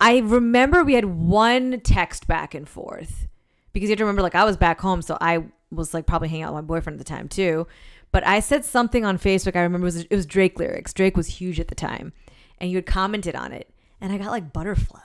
[0.00, 3.28] I remember we had one text back and forth
[3.72, 5.02] because you have to remember, like, I was back home.
[5.02, 7.66] So I was like probably hanging out with my boyfriend at the time too.
[8.12, 9.56] But I said something on Facebook.
[9.56, 10.92] I remember it was, it was Drake lyrics.
[10.92, 12.12] Drake was huge at the time.
[12.58, 13.70] And you had commented on it.
[14.00, 15.02] And I got like butterflies.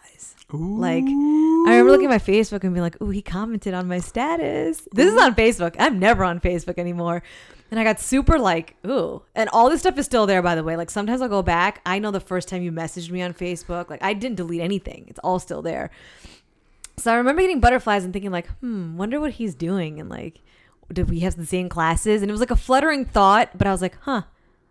[0.58, 4.00] Like, I remember looking at my Facebook and being like, ooh, he commented on my
[4.00, 4.88] status.
[4.92, 5.76] This is on Facebook.
[5.80, 7.24] I'm never on Facebook anymore.
[7.70, 9.22] And I got super like, ooh.
[9.34, 10.76] And all this stuff is still there, by the way.
[10.76, 11.82] Like, sometimes I'll go back.
[11.86, 13.90] I know the first time you messaged me on Facebook.
[13.90, 15.90] Like, I didn't delete anything, it's all still there.
[16.98, 20.00] So I remember getting butterflies and thinking, like, hmm, wonder what he's doing.
[20.00, 20.42] And like,
[20.92, 22.22] did we have the same classes?
[22.22, 24.24] And it was like a fluttering thought, but I was like, huh,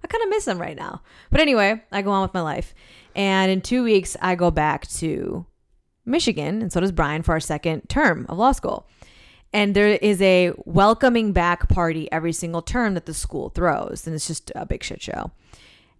[0.05, 1.03] I kind of miss him right now.
[1.31, 2.75] But anyway, I go on with my life.
[3.16, 5.47] And in two weeks, I go back to
[6.11, 8.87] Michigan, and so does Brian for our second term of law school.
[9.53, 14.14] And there is a welcoming back party every single term that the school throws, and
[14.14, 15.33] it's just a big shit show.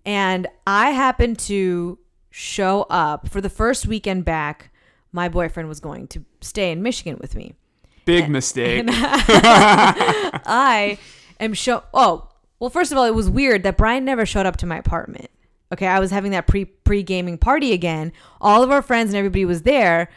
[0.07, 1.99] And I happened to
[2.31, 4.73] show up for the first weekend back.
[5.13, 7.55] My boyfriend was going to stay in Michigan with me.
[8.05, 8.87] Big mistake.
[10.47, 10.99] I
[11.39, 11.83] am show.
[11.93, 12.29] Oh,
[12.61, 15.31] well, first of all, it was weird that Brian never showed up to my apartment.
[15.73, 18.13] Okay, I was having that pre pre gaming party again.
[18.41, 20.09] All of our friends and everybody was there,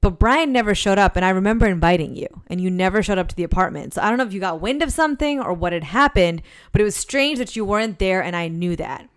[0.00, 1.16] but Brian never showed up.
[1.16, 3.94] And I remember inviting you, and you never showed up to the apartment.
[3.94, 6.80] So I don't know if you got wind of something or what had happened, but
[6.80, 9.08] it was strange that you weren't there, and I knew that.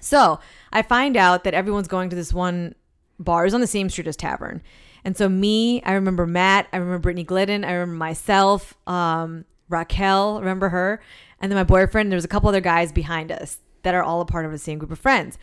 [0.00, 0.40] So
[0.72, 2.74] I find out that everyone's going to this one
[3.18, 3.44] bar.
[3.44, 4.62] It's on the same street as Tavern.
[5.04, 10.40] And so me, I remember Matt, I remember Brittany Glidden, I remember myself, um, Raquel,
[10.40, 11.00] remember her?
[11.40, 14.26] And then my boyfriend, there's a couple other guys behind us that are all a
[14.26, 15.38] part of the same group of friends.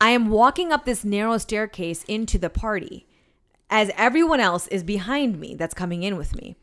[0.00, 3.06] I am walking up this narrow staircase into the party
[3.68, 6.56] as everyone else is behind me that's coming in with me.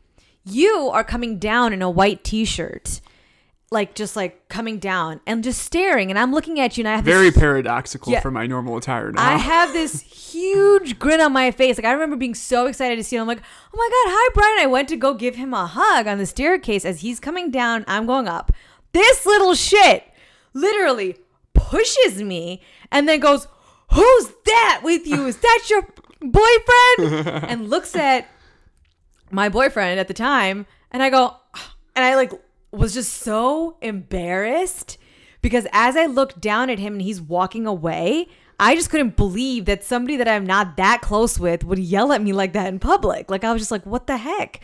[0.44, 3.00] You are coming down in a white t-shirt,
[3.70, 6.10] like just like coming down and just staring.
[6.10, 8.20] And I'm looking at you and I have this Very paradoxical Yeah.
[8.20, 9.22] for my normal attire now.
[9.22, 11.76] I have this huge grin on my face.
[11.78, 13.22] Like I remember being so excited to see him.
[13.22, 14.58] I'm like, oh my god, hi Brian.
[14.60, 17.84] I went to go give him a hug on the staircase as he's coming down.
[17.86, 18.52] I'm going up.
[18.92, 20.04] This little shit
[20.52, 21.16] literally
[21.54, 23.46] pushes me and then goes,
[23.92, 25.26] "Who's that with you?
[25.26, 25.82] Is that your
[26.20, 28.28] boyfriend?" and looks at
[29.30, 31.36] my boyfriend at the time and I go
[31.94, 32.32] and I like
[32.70, 34.98] was just so embarrassed
[35.42, 38.28] because as I looked down at him and he's walking away,
[38.60, 42.22] I just couldn't believe that somebody that I'm not that close with would yell at
[42.22, 43.30] me like that in public.
[43.30, 44.60] Like I was just like, what the heck?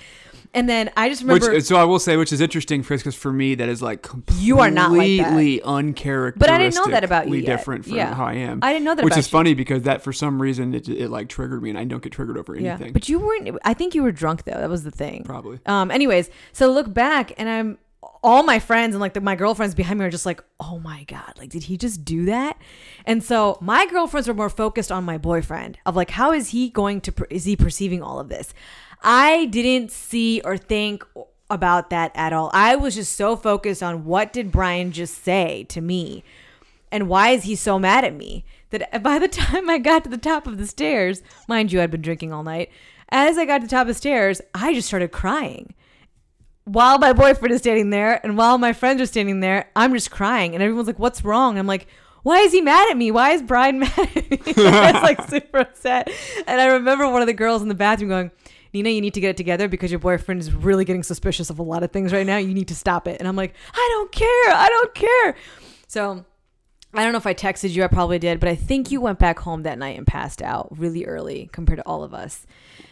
[0.54, 3.32] And then I just Which, remember, so I will say, which is interesting, because for
[3.32, 5.60] me that is like completely You are not like that.
[5.64, 7.46] uncharacteristically But I didn't know that about you yet.
[7.46, 8.14] different from Yeah.
[8.14, 8.60] how I am.
[8.62, 9.32] I didn't know that which is you.
[9.36, 12.12] funny because that for some reason it, it like triggered me, and I don't get
[12.12, 12.92] triggered over yeah, anything.
[12.92, 13.58] but you weren't.
[13.64, 14.52] I think you were drunk though.
[14.52, 15.24] That was the thing.
[15.24, 15.58] Probably.
[15.66, 15.90] Um.
[15.90, 17.78] Anyways, so look back, and I'm
[18.22, 21.04] all my friends and like the, my girlfriends behind me are just like, oh my
[21.04, 22.56] god, like did he just do that?
[23.06, 26.70] And so my girlfriends were more focused on my boyfriend of like, how is he
[26.70, 27.12] going to?
[27.12, 28.54] Per- is he perceiving all of this?
[29.04, 31.04] I didn't see or think
[31.50, 32.50] about that at all.
[32.54, 36.24] I was just so focused on what did Brian just say to me
[36.90, 40.10] and why is he so mad at me that by the time I got to
[40.10, 42.70] the top of the stairs, mind you, I'd been drinking all night.
[43.10, 45.74] As I got to the top of the stairs, I just started crying.
[46.64, 50.10] While my boyfriend is standing there and while my friends are standing there, I'm just
[50.10, 50.54] crying.
[50.54, 51.58] And everyone's like, What's wrong?
[51.58, 51.86] I'm like,
[52.22, 53.10] Why is he mad at me?
[53.10, 54.38] Why is Brian mad at me?
[54.56, 56.10] I was like super upset.
[56.46, 58.30] And I remember one of the girls in the bathroom going,
[58.74, 61.60] Nina, you need to get it together because your boyfriend is really getting suspicious of
[61.60, 62.38] a lot of things right now.
[62.38, 63.18] You need to stop it.
[63.20, 64.52] And I'm like, I don't care.
[64.52, 65.36] I don't care.
[65.86, 66.24] So
[66.92, 67.84] I don't know if I texted you.
[67.84, 70.76] I probably did, but I think you went back home that night and passed out
[70.76, 72.46] really early compared to all of us.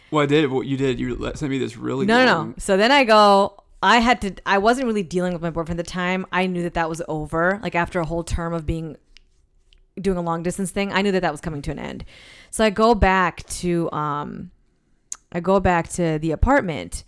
[0.09, 1.01] Well, I did what you did.
[1.01, 2.53] You sent me this really No, no, no.
[2.57, 3.61] So then I go.
[3.81, 4.33] I had to.
[4.45, 6.25] I wasn't really dealing with my boyfriend at the time.
[6.31, 7.59] I knew that that was over.
[7.61, 8.95] Like after a whole term of being
[9.99, 12.05] doing a long distance thing, I knew that that was coming to an end.
[12.51, 14.51] So I go back to um,
[15.33, 17.03] I go back to the apartment,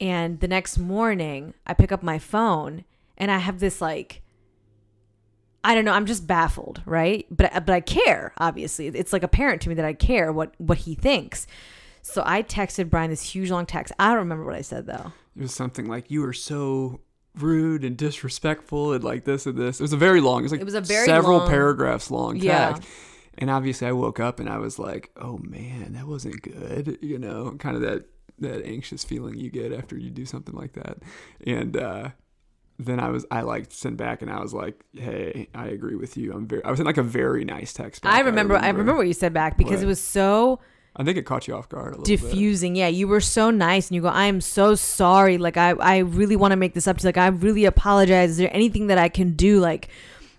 [0.00, 2.84] and the next morning I pick up my phone
[3.18, 4.22] and I have this like.
[5.62, 5.92] I don't know.
[5.92, 7.26] I'm just baffled, right?
[7.30, 8.32] But but I care.
[8.38, 11.46] Obviously, it's like apparent to me that I care what what he thinks.
[12.02, 13.92] So I texted Brian this huge long text.
[13.98, 15.12] I don't remember what I said though.
[15.36, 17.00] It was something like you were so
[17.38, 19.80] rude and disrespectful and like this and this.
[19.80, 20.40] It was a very long.
[20.40, 22.78] It was like It was a very several long- paragraphs long Yeah.
[23.40, 27.18] And obviously, I woke up and I was like, "Oh man, that wasn't good." You
[27.18, 28.04] know, kind of that
[28.38, 30.98] that anxious feeling you get after you do something like that.
[31.46, 32.08] And uh,
[32.78, 36.16] then I was, I like sent back and I was like, "Hey, I agree with
[36.16, 36.32] you.
[36.32, 38.02] I'm very." I was in like a very nice text.
[38.02, 39.84] Back, I remember, I remember what you said back because What?
[39.84, 40.60] it was so
[40.96, 42.20] I think it caught you off guard a little bit.
[42.20, 42.74] diffusing.
[42.76, 45.38] Yeah, you were so nice, and you go, "I am so sorry.
[45.38, 47.06] Like, I, I really want to make this up to.
[47.06, 48.30] Like, I really apologize.
[48.30, 49.60] Is there anything that I can do?
[49.60, 49.88] Like,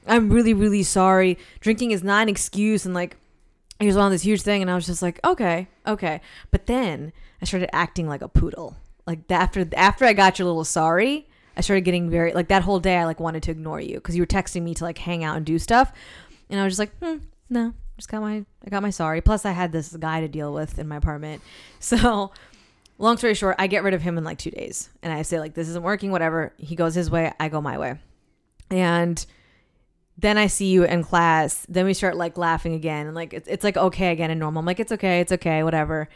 [0.07, 1.37] I'm really, really sorry.
[1.59, 3.17] Drinking is not an excuse." And like,
[3.79, 7.13] he was on this huge thing, and I was just like, "Okay, okay." But then
[7.41, 8.75] I started acting like a poodle.
[9.07, 12.79] Like after after I got your little sorry, I started getting very like that whole
[12.79, 12.97] day.
[12.97, 15.37] I like wanted to ignore you because you were texting me to like hang out
[15.37, 15.91] and do stuff,
[16.49, 19.21] and I was just like, hmm, no, just got my I got my sorry.
[19.21, 21.41] Plus, I had this guy to deal with in my apartment,
[21.79, 22.31] so.
[22.97, 25.39] Long story short, I get rid of him in like two days, and I say
[25.39, 26.53] like, "This isn't working." Whatever.
[26.57, 27.97] He goes his way, I go my way,
[28.69, 29.25] and
[30.17, 31.65] then I see you in class.
[31.67, 34.59] Then we start like laughing again, and like it's, it's like okay again and normal.
[34.59, 36.09] I'm like, it's okay, it's okay, whatever.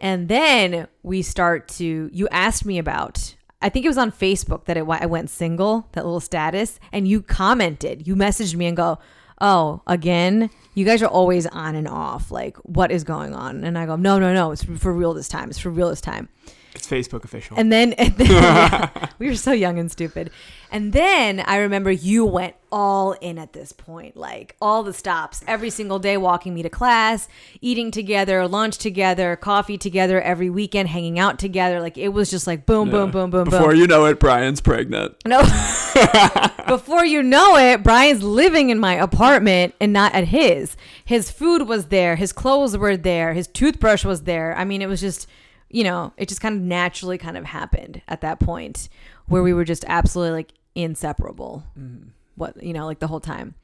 [0.00, 2.10] And then we start to.
[2.12, 3.34] You asked me about.
[3.62, 7.06] I think it was on Facebook that it, I went single, that little status, and
[7.06, 8.06] you commented.
[8.06, 8.98] You messaged me and go,
[9.40, 12.30] "Oh, again, you guys are always on and off.
[12.30, 15.28] Like, what is going on?" And I go, "No, no, no, it's for real this
[15.28, 15.50] time.
[15.50, 16.30] It's for real this time."
[16.74, 17.56] It's Facebook official.
[17.58, 20.30] And then, and then yeah, we were so young and stupid.
[20.70, 25.42] And then I remember you went all in at this point, like all the stops
[25.48, 27.28] every single day, walking me to class,
[27.60, 31.80] eating together, lunch together, coffee together every weekend, hanging out together.
[31.80, 33.76] Like it was just like boom, boom, boom, boom, Before boom.
[33.80, 35.16] you know it, Brian's pregnant.
[35.26, 35.40] No.
[36.68, 40.76] Before you know it, Brian's living in my apartment and not at his.
[41.04, 44.56] His food was there, his clothes were there, his toothbrush was there.
[44.56, 45.26] I mean, it was just,
[45.70, 48.88] you know, it just kind of naturally kind of happened at that point
[49.26, 51.64] where we were just absolutely like inseparable.
[51.78, 52.08] Mm-hmm.
[52.36, 53.54] What, you know, like the whole time.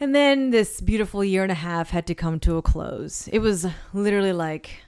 [0.00, 3.28] And then this beautiful year and a half had to come to a close.
[3.28, 4.80] It was literally like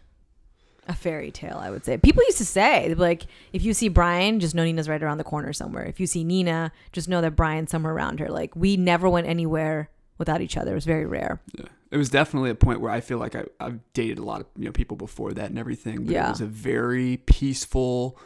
[0.88, 1.96] a fairy tale, I would say.
[1.96, 5.24] People used to say, like, if you see Brian, just know Nina's right around the
[5.24, 5.84] corner somewhere.
[5.84, 8.28] If you see Nina, just know that Brian's somewhere around her.
[8.28, 9.88] Like, we never went anywhere
[10.18, 10.72] without each other.
[10.72, 11.40] It was very rare.
[11.56, 11.66] Yeah.
[11.94, 14.46] It was definitely a point where I feel like I, I've dated a lot of
[14.58, 16.04] you know people before that and everything.
[16.04, 16.26] But Yeah.
[16.26, 18.18] it was a very peaceful,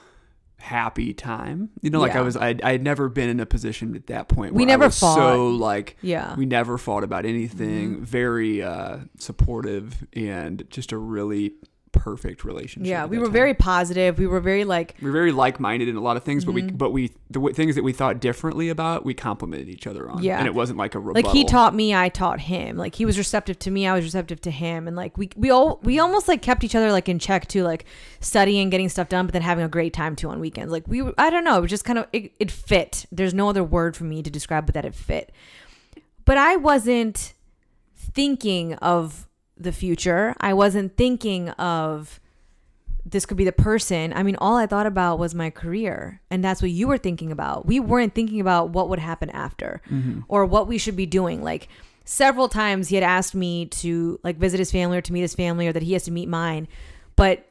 [0.57, 1.69] happy time.
[1.83, 2.21] You know, like Yeah.
[2.21, 4.85] I was I I had never been in a position at that point We never
[4.85, 5.17] I was fought.
[5.17, 6.35] so like Yeah.
[6.35, 7.97] we never fought about anything.
[7.97, 8.05] Mm-hmm.
[8.05, 11.53] Very uh supportive and just a really
[11.93, 12.89] perfect relationship.
[12.89, 13.33] yeah, we were time.
[13.33, 14.19] very positive.
[14.19, 16.67] We were very like, we were very like-minded in a lot of things, but Mm-hmm.
[16.69, 20.09] we but we the w- things that we thought differently about, we complimented each other
[20.11, 20.23] on.
[20.23, 20.39] Yeah.
[20.39, 21.29] and it wasn't like a rebuttal.
[21.31, 22.77] like he taught me, I taught him.
[22.77, 25.51] Like he was receptive to me, I was receptive to him, and like we we
[25.51, 27.85] all we almost like kept each other like in check too, like
[28.21, 30.73] studying, getting stuff done, but then having a great time too on weekends.
[30.73, 33.07] Like we, were- I don't know, it was just kind of it, it fit.
[33.13, 35.33] There's no other word for me to describe, but that it fit.
[36.25, 37.35] But I wasn't
[37.97, 39.28] thinking of
[39.59, 40.35] the future.
[40.41, 42.21] I wasn't thinking of
[43.05, 44.13] this could be the person.
[44.13, 46.21] I mean, all I thought about was my career.
[46.31, 47.67] And that's what you were thinking about.
[47.67, 50.21] We weren't thinking about what would happen after mm-hmm.
[50.29, 51.43] or what we should be doing.
[51.43, 51.69] Like
[52.05, 55.35] several times he had asked me to like visit his family or to meet his
[55.35, 56.69] family or that he has to meet mine.
[57.17, 57.47] But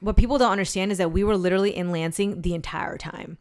[0.00, 3.38] what people don't understand is that we were literally in Lansing the entire time,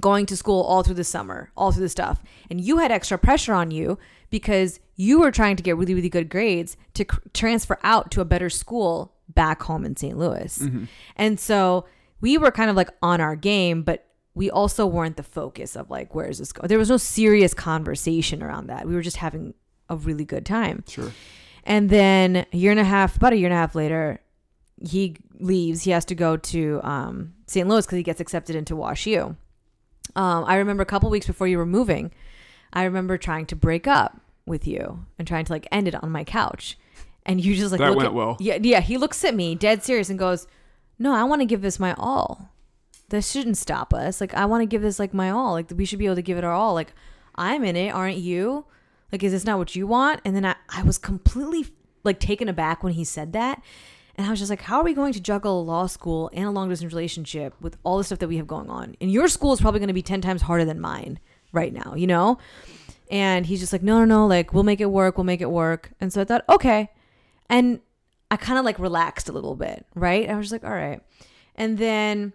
[0.00, 2.22] going to school all through the summer, all through the stuff.
[2.50, 3.98] And you had extra pressure on you
[4.30, 8.20] because you were trying to get really, really good grades to c- transfer out to
[8.20, 10.16] a better school back home in St.
[10.18, 10.62] Louis.
[11.16, 11.86] And so
[12.20, 15.90] we were kind of like on our game, but we also weren't the focus of
[15.90, 16.68] like, where is this going?
[16.68, 18.86] There was no serious conversation around that.
[18.86, 19.54] We were just having
[19.88, 20.82] a really good time.
[20.88, 21.12] Sure.
[21.64, 24.20] And then a year and a half, about a year and a half later,
[24.80, 25.82] he leaves.
[25.82, 27.68] He has to go to um, St.
[27.68, 29.36] Louis because he gets accepted into Wash U.
[30.16, 32.12] Um, I remember a couple weeks before you were moving,
[32.72, 36.10] I remember trying to break up with you and trying to like end it on
[36.10, 36.78] my couch.
[37.26, 38.36] And you just like That look went at- well.
[38.38, 38.80] Yeah, yeah.
[38.80, 40.46] He looks at me dead serious and goes,
[40.98, 42.50] "No, I want to give this my all.
[43.08, 44.20] This shouldn't stop us.
[44.20, 45.52] Like I want to give this like my all.
[45.52, 46.74] Like we should be able to give it our all.
[46.74, 46.92] Like
[47.34, 48.66] I'm in it, aren't you?
[49.10, 51.66] Like is this not what you want?" And then I I was completely
[52.04, 53.62] like taken aback when he said that.
[54.16, 56.50] And I was just like, how are we going to juggle law school and a
[56.50, 58.94] long distance relationship with all the stuff that we have going on?
[59.00, 61.18] And your school is probably going to be 10 times harder than mine
[61.52, 62.38] right now, you know?
[63.10, 65.18] And he's just like, no, no, no, like, we'll make it work.
[65.18, 65.90] We'll make it work.
[66.00, 66.90] And so I thought, okay.
[67.50, 67.80] And
[68.30, 70.28] I kind of like relaxed a little bit, right?
[70.28, 71.00] I was like, all right.
[71.54, 72.32] And then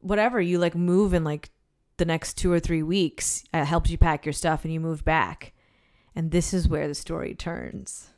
[0.00, 1.50] whatever, you like move in like
[1.96, 3.44] the next two or three weeks.
[3.54, 5.52] I helped you pack your stuff and you moved back.
[6.14, 8.11] And this is where the story turns.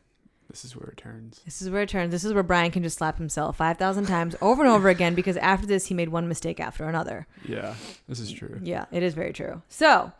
[0.50, 1.40] This is where it turns.
[1.44, 2.10] This is where it turns.
[2.10, 5.36] This is where Brian can just slap himself 5,000 times over and over again because
[5.38, 7.26] after this, he made one mistake after another.
[7.46, 7.74] Yeah,
[8.08, 8.60] this is true.
[8.62, 9.62] Yeah, it is very true.
[9.68, 10.12] So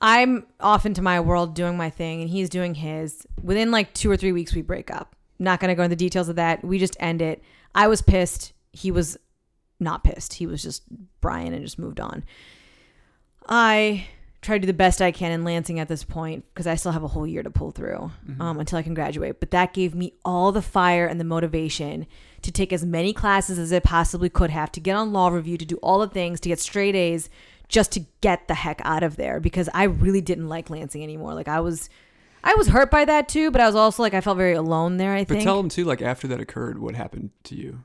[0.00, 3.26] I'm off into my world doing my thing and he's doing his.
[3.42, 5.16] Within like two or three weeks, we break up.
[5.38, 6.64] Not going to go into the details of that.
[6.64, 7.42] We just end it.
[7.74, 8.52] I was pissed.
[8.72, 9.18] He was
[9.80, 10.34] not pissed.
[10.34, 10.82] He was just
[11.20, 12.24] Brian and just moved on.
[13.48, 14.06] I
[14.44, 16.92] try to do the best I can in Lansing at this point because I still
[16.92, 19.40] have a whole year to pull through um, until I can graduate.
[19.40, 22.06] But that gave me all the fire and the motivation
[22.42, 25.56] to take as many classes as I possibly could have, to get on law review,
[25.56, 27.30] to do all the things, to get straight A's,
[27.68, 31.34] just to get the heck out of there because I really didn't like Lansing anymore.
[31.34, 31.88] Like I was,
[32.44, 34.98] I was hurt by that too, but I was also like I felt very alone
[34.98, 35.14] there.
[35.14, 35.40] I But think.
[35.40, 37.82] But tell them too, like after that occurred, what happened to you?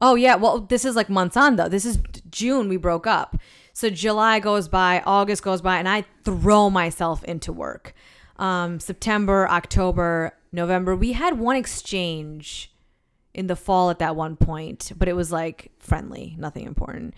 [0.00, 1.68] Oh yeah, well this is like months on though.
[1.68, 1.98] This is
[2.30, 3.38] June we broke up.
[3.74, 7.92] So July goes by, August goes by, and I throw myself into work.
[8.36, 10.94] Um, September, October, November.
[10.94, 12.72] We had one exchange
[13.34, 17.14] in the fall at that one point, but it was like friendly, nothing important.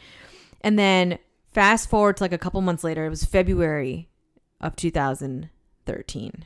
[0.62, 1.18] And then
[1.52, 4.08] fast forward to like a couple months later, it was February
[4.58, 6.44] of 2013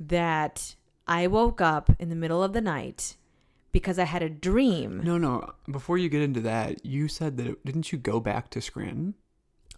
[0.00, 0.74] that
[1.06, 3.14] I woke up in the middle of the night
[3.70, 5.00] because I had a dream.
[5.04, 5.52] No, no.
[5.70, 9.14] Before you get into that, you said that it, didn't you go back to Scranton?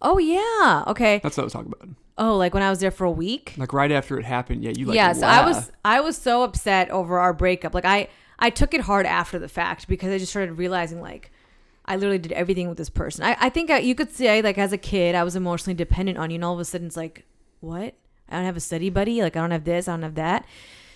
[0.01, 0.83] Oh yeah.
[0.87, 1.19] Okay.
[1.23, 1.89] That's what I was talking about.
[2.17, 3.53] Oh, like when I was there for a week.
[3.57, 5.71] Like right after it happened, yeah, you like yes, I was.
[5.83, 7.73] I was so upset over our breakup.
[7.73, 11.31] Like I, I took it hard after the fact because I just started realizing like.
[11.83, 13.25] I literally did everything with this person.
[13.25, 16.19] I, I think I, you could say like as a kid I was emotionally dependent
[16.19, 17.25] on you, and all of a sudden it's like,
[17.59, 17.95] what?
[18.29, 19.21] I don't have a study buddy.
[19.23, 19.87] Like I don't have this.
[19.87, 20.45] I don't have that.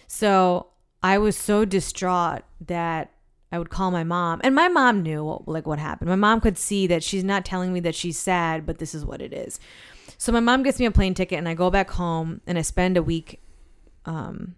[0.07, 0.67] So
[1.01, 3.11] I was so distraught that
[3.51, 6.09] I would call my mom, and my mom knew like what happened.
[6.09, 9.05] My mom could see that she's not telling me that she's sad, but this is
[9.05, 9.59] what it is.
[10.17, 12.61] So my mom gets me a plane ticket, and I go back home, and I
[12.61, 13.41] spend a week,
[14.05, 14.55] um,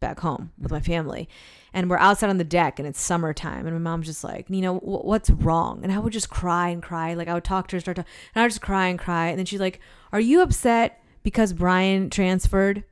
[0.00, 1.28] back home with my family,
[1.72, 4.60] and we're outside on the deck, and it's summertime, and my mom's just like, you
[4.60, 5.80] know, what's wrong?
[5.82, 8.04] And I would just cry and cry, like I would talk to her, start to,
[8.34, 9.80] and I would just cry and cry, and then she's like,
[10.12, 12.84] Are you upset because Brian transferred?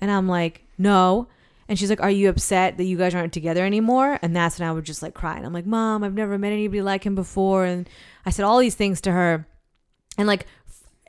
[0.00, 1.28] And I'm like, No.
[1.72, 4.18] And she's like, Are you upset that you guys aren't together anymore?
[4.20, 5.38] And that's when I would just like cry.
[5.38, 7.64] And I'm like, Mom, I've never met anybody like him before.
[7.64, 7.88] And
[8.26, 9.48] I said all these things to her.
[10.18, 10.44] And like,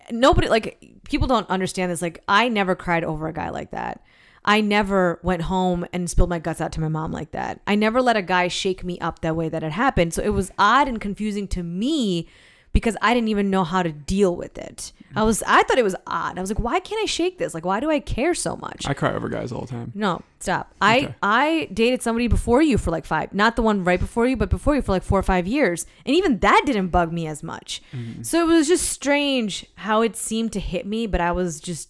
[0.10, 2.02] nobody, like, people don't understand this.
[2.02, 4.06] Like, I never cried over a guy like that.
[4.46, 7.60] I never went home and spilled my guts out to my mom like that.
[7.68, 10.14] I never let a guy shake me up that way that it happened.
[10.14, 12.30] So it was odd and confusing to me
[12.74, 14.92] because I didn't even know how to deal with it.
[15.16, 16.40] I was I thought it was odd.
[16.40, 17.54] I was like, why can't I shake this?
[17.54, 18.88] Like why do I care so much?
[18.88, 19.92] I cry over guys all the time.
[19.94, 20.74] No, stop.
[20.82, 21.16] I Okay.
[21.22, 24.50] I dated somebody before you for like five, not the one right before you, but
[24.50, 27.44] before you for like four or five years, and even that didn't bug me as
[27.44, 27.82] much.
[27.96, 28.24] Mm-hmm.
[28.24, 31.90] So it was just strange how it seemed to hit me, but I was just,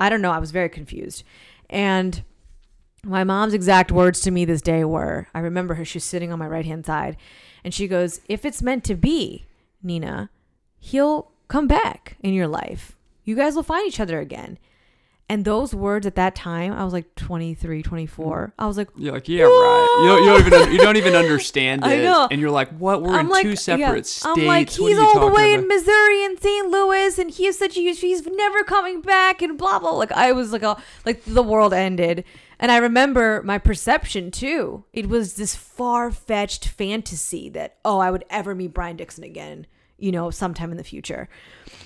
[0.00, 1.22] I don't know, I was very confused,
[1.70, 2.24] and
[3.04, 5.84] my mom's exact words to me this day were, I remember her.
[5.84, 7.16] She's sitting on my right hand side,
[7.62, 9.46] and she goes, "If it's meant to be,
[9.86, 10.30] Nina,
[10.78, 12.96] he'll come back in your life.
[13.24, 14.58] You guys will find each other again."
[15.28, 18.54] And those words at that time, I was like 23, 24.
[18.56, 19.98] I was like, You're like, yeah, right.
[20.02, 22.28] You don't, you don't even you don't even understand it, I know.
[22.30, 23.02] and you're like, what?
[23.02, 24.02] We're in I'm like, two separate yeah.
[24.02, 24.24] states.
[24.24, 25.64] I'm like, he's all the way about?
[25.64, 26.70] in Missouri and St.
[26.70, 27.98] Louis, and he is such a huge.
[27.98, 29.90] He's never coming back, and blah blah.
[29.90, 32.22] Like I was like, a, like the world ended,
[32.60, 34.84] and I remember my perception too.
[34.92, 39.66] It was this far fetched fantasy that oh, I would ever meet Brian Dixon again,
[39.98, 41.28] you know, sometime in the future.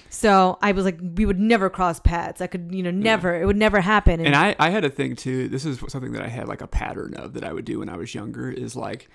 [0.08, 2.40] So I was like, we would never cross paths.
[2.40, 3.40] I could, you know, never.
[3.40, 4.24] It would never happen.
[4.24, 5.48] And I, I had a thing too.
[5.48, 7.88] This is something that I had like a pattern of that I would do when
[7.88, 9.08] I was younger is like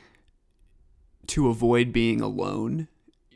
[1.28, 2.88] to avoid being alone,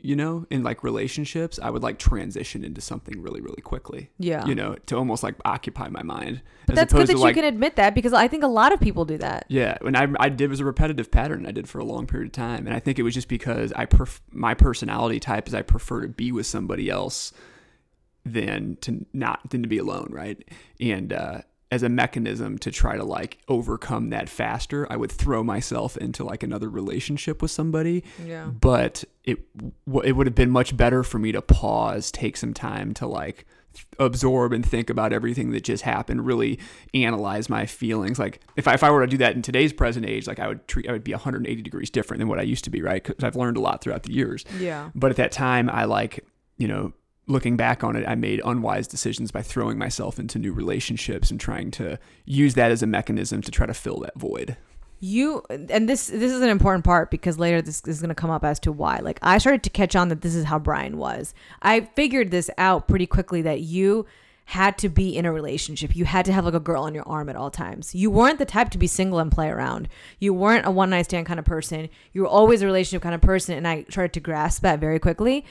[0.02, 4.10] you know, in like relationships, I would like transition into something really, really quickly.
[4.18, 4.46] Yeah.
[4.46, 6.42] You know, to almost like occupy my mind.
[6.66, 9.04] but that's good that you can admit that because I think a lot of people
[9.04, 9.46] do that.
[9.48, 12.06] Yeah, and I, I did it was a repetitive pattern I did for a long
[12.06, 15.46] period of time, and I think it was just because I pref- my personality type
[15.46, 17.32] is I prefer to be with somebody else
[18.24, 20.42] than to not than to be alone, right?
[20.80, 25.44] And uh, as a mechanism to try to like overcome that faster, I would throw
[25.44, 28.02] myself into like another relationship with somebody.
[28.26, 28.46] Yeah.
[28.46, 29.38] But it
[30.04, 33.46] it would have been much better for me to pause, take some time to like
[34.00, 36.58] absorb and think about everything that just happened really
[36.92, 40.04] analyze my feelings like if I, if I were to do that in today's present
[40.04, 42.64] age like i would treat i would be 180 degrees different than what i used
[42.64, 44.90] to be right because i've learned a lot throughout the years Yeah.
[44.96, 46.26] but at that time i like
[46.58, 46.92] you know
[47.30, 51.40] looking back on it i made unwise decisions by throwing myself into new relationships and
[51.40, 54.56] trying to use that as a mechanism to try to fill that void.
[55.02, 58.30] You and this this is an important part because later this is going to come
[58.30, 58.98] up as to why.
[58.98, 61.32] Like i started to catch on that this is how brian was.
[61.62, 64.04] I figured this out pretty quickly that you
[64.44, 65.96] had to be in a relationship.
[65.96, 67.94] You had to have like a girl on your arm at all times.
[67.94, 69.88] You weren't the type to be single and play around.
[70.18, 71.88] You weren't a one night stand kind of person.
[72.12, 74.98] You were always a relationship kind of person and i started to grasp that very
[74.98, 75.46] quickly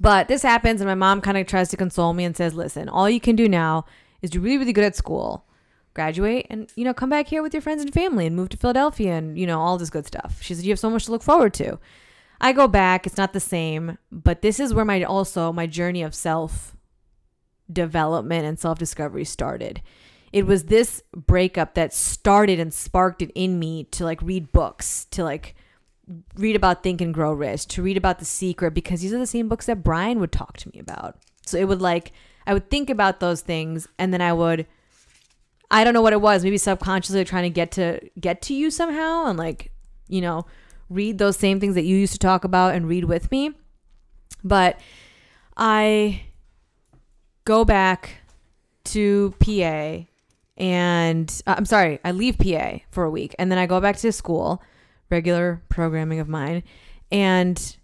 [0.00, 2.88] but this happens and my mom kind of tries to console me and says listen
[2.88, 3.84] all you can do now
[4.22, 5.44] is do really really good at school
[5.94, 8.56] graduate and you know come back here with your friends and family and move to
[8.56, 10.38] Philadelphia and you know all this good stuff.
[10.42, 11.78] She said you have so much to look forward to.
[12.40, 16.02] I go back, it's not the same, but this is where my also my journey
[16.02, 16.76] of self
[17.72, 19.80] development and self discovery started.
[20.32, 25.06] It was this breakup that started and sparked it in me to like read books,
[25.12, 25.54] to like
[26.36, 29.26] read about Think and Grow Rich, to read about The Secret because these are the
[29.26, 31.16] same books that Brian would talk to me about.
[31.46, 32.12] So it would like
[32.46, 34.66] I would think about those things and then I would
[35.70, 36.44] I don't know what it was.
[36.44, 39.72] Maybe subconsciously trying to get to get to you somehow and like,
[40.08, 40.46] you know,
[40.88, 43.52] read those same things that you used to talk about and read with me.
[44.42, 44.78] But
[45.56, 46.22] I
[47.44, 48.16] go back
[48.84, 50.06] to PA
[50.56, 53.96] and uh, I'm sorry, I leave PA for a week and then I go back
[53.98, 54.62] to school,
[55.10, 56.62] regular programming of mine,
[57.10, 57.76] and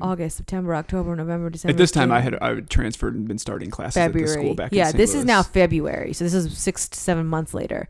[0.00, 1.72] August, September, October, November, December.
[1.72, 4.54] at this time i had i had transferred and been starting classes at the school
[4.54, 6.12] back yeah, this is now February.
[6.12, 7.88] So this is six to seven months later.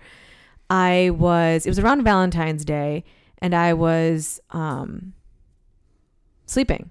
[0.69, 3.05] I was it was around Valentine's Day
[3.39, 5.15] and I was um
[6.47, 6.91] sleeping.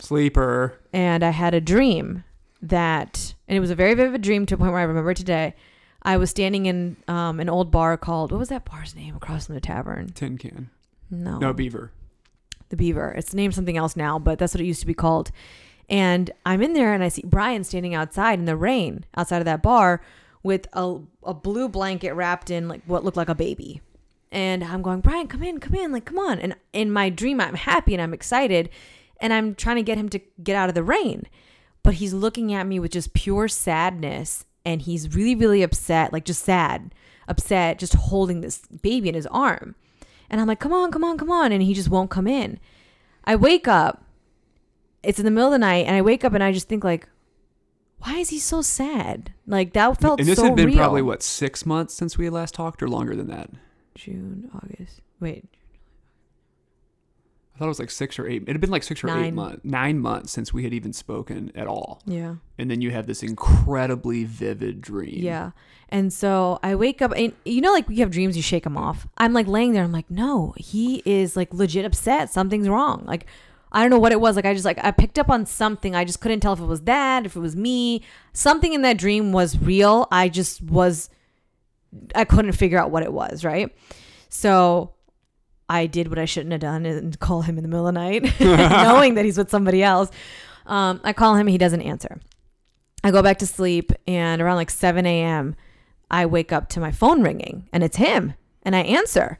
[0.00, 2.24] sleeper And I had a dream
[2.62, 5.54] that and it was a very vivid dream to a point where I remember today.
[6.06, 9.46] I was standing in um, an old bar called what was that bar's name across
[9.46, 10.08] from the tavern?
[10.08, 10.70] tin can
[11.10, 11.38] No.
[11.38, 11.92] no beaver
[12.74, 13.14] the Beaver.
[13.16, 15.30] It's named something else now, but that's what it used to be called.
[15.88, 19.44] And I'm in there and I see Brian standing outside in the rain outside of
[19.44, 20.00] that bar
[20.42, 23.80] with a, a blue blanket wrapped in like what looked like a baby.
[24.32, 26.40] And I'm going, Brian, come in, come in, like, come on.
[26.40, 28.68] And in my dream, I'm happy and I'm excited.
[29.20, 31.28] And I'm trying to get him to get out of the rain.
[31.84, 34.44] But he's looking at me with just pure sadness.
[34.64, 36.94] And he's really, really upset, like just sad,
[37.28, 39.76] upset, just holding this baby in his arm.
[40.30, 41.52] And I'm like, come on, come on, come on.
[41.52, 42.58] And he just won't come in.
[43.24, 44.04] I wake up.
[45.02, 45.86] It's in the middle of the night.
[45.86, 47.08] And I wake up and I just think, like,
[47.98, 49.32] why is he so sad?
[49.46, 50.76] Like, that felt and this so had been real.
[50.76, 53.50] probably what six months since we had last talked or longer than that
[53.94, 55.00] June, August.
[55.20, 55.44] Wait,
[57.54, 58.42] I thought it was like six or eight.
[58.42, 61.52] It had been like six or eight months, nine months since we had even spoken
[61.54, 62.02] at all.
[62.04, 62.36] yeah.
[62.58, 65.22] And then you have this incredibly vivid dream.
[65.22, 65.52] Yeah.
[65.88, 68.76] And so I wake up and you know like you have dreams you shake them
[68.76, 69.06] off.
[69.18, 72.30] I'm like laying there I'm like no, he is like legit upset.
[72.30, 73.04] Something's wrong.
[73.06, 73.26] Like
[73.70, 74.34] I don't know what it was.
[74.34, 75.94] Like I just like I picked up on something.
[75.94, 78.02] I just couldn't tell if it was that, if it was me.
[78.32, 80.08] Something in that dream was real.
[80.10, 81.08] I just was
[82.16, 83.72] I couldn't figure out what it was, right?
[84.28, 84.94] So
[85.68, 88.00] I did what I shouldn't have done and call him in the middle of the
[88.00, 90.10] night, knowing that he's with somebody else.
[90.66, 92.20] Um, I call him, he doesn't answer.
[93.02, 95.56] I go back to sleep, and around like 7 a.m.,
[96.10, 99.38] I wake up to my phone ringing, and it's him, and I answer.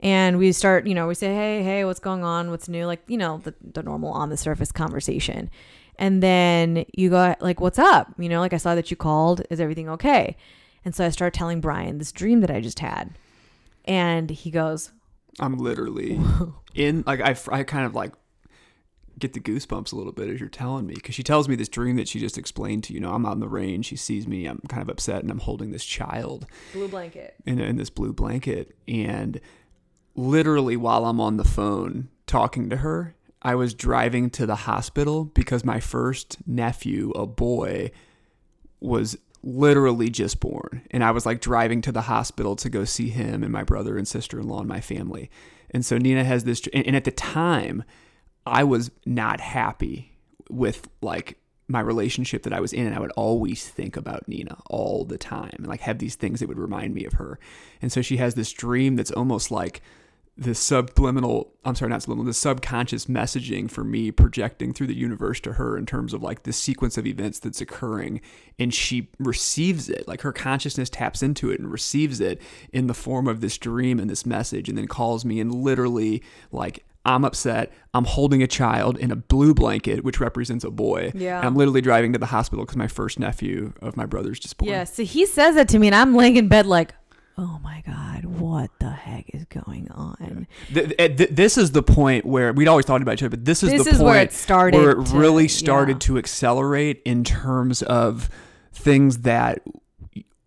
[0.00, 2.50] And we start, you know, we say, hey, hey, what's going on?
[2.50, 2.86] What's new?
[2.86, 5.50] Like, you know, the, the normal on the surface conversation.
[6.00, 9.42] And then you go like, "What's up?" You know, like I saw that you called.
[9.50, 10.34] Is everything okay?
[10.82, 13.18] And so I start telling Brian this dream that I just had,
[13.84, 14.92] and he goes,
[15.40, 16.20] I'm literally
[16.74, 18.12] in like I, I kind of like
[19.18, 21.68] get the goosebumps a little bit as you're telling me because she tells me this
[21.68, 23.00] dream that she just explained to you.
[23.00, 23.82] know I'm out in the rain.
[23.82, 24.46] She sees me.
[24.46, 28.12] I'm kind of upset and I'm holding this child "Blue blanket." in, in this blue
[28.12, 28.76] blanket.
[28.86, 29.40] And
[30.14, 35.24] literally while I'm on the phone talking to her, I was driving to the hospital
[35.24, 37.90] because my first nephew, a boy,
[38.80, 40.82] was literally just born.
[40.90, 43.96] And I was like driving to the hospital to go see him and my brother
[43.96, 45.30] and sister in law and my family.
[45.70, 47.84] And so Nina has this, and and at the time,
[48.46, 50.18] I was not happy
[50.48, 51.38] with like
[51.68, 55.18] my relationship that I was in, and I would always think about Nina all the
[55.18, 57.38] time, and like have these things that would remind me of her.
[57.80, 59.80] And so she has this dream that's almost like
[60.36, 65.38] this subliminal i'm sorry not subliminal the subconscious messaging for me projecting through the universe
[65.40, 68.20] to her in terms of like this sequence of events that's occurring
[68.58, 72.40] and she receives it like her consciousness taps into it and receives it
[72.72, 76.22] in the form of this dream and this message and then calls me and literally
[76.50, 77.72] like I'm upset.
[77.94, 81.12] I'm holding a child in a blue blanket, which represents a boy.
[81.14, 81.38] Yeah.
[81.38, 84.58] And I'm literally driving to the hospital because my first nephew of my brother's just
[84.58, 84.70] born.
[84.70, 86.94] Yeah, so he says that to me, and I'm laying in bed like,
[87.42, 90.46] oh my God, what the heck is going on?
[90.72, 93.30] Th- th- eh, th- this is the point where we'd always thought about each other,
[93.30, 95.94] but this is This the is point where it started where it to- really started
[95.94, 95.98] yeah.
[96.00, 98.28] to accelerate in terms of
[98.74, 99.62] things that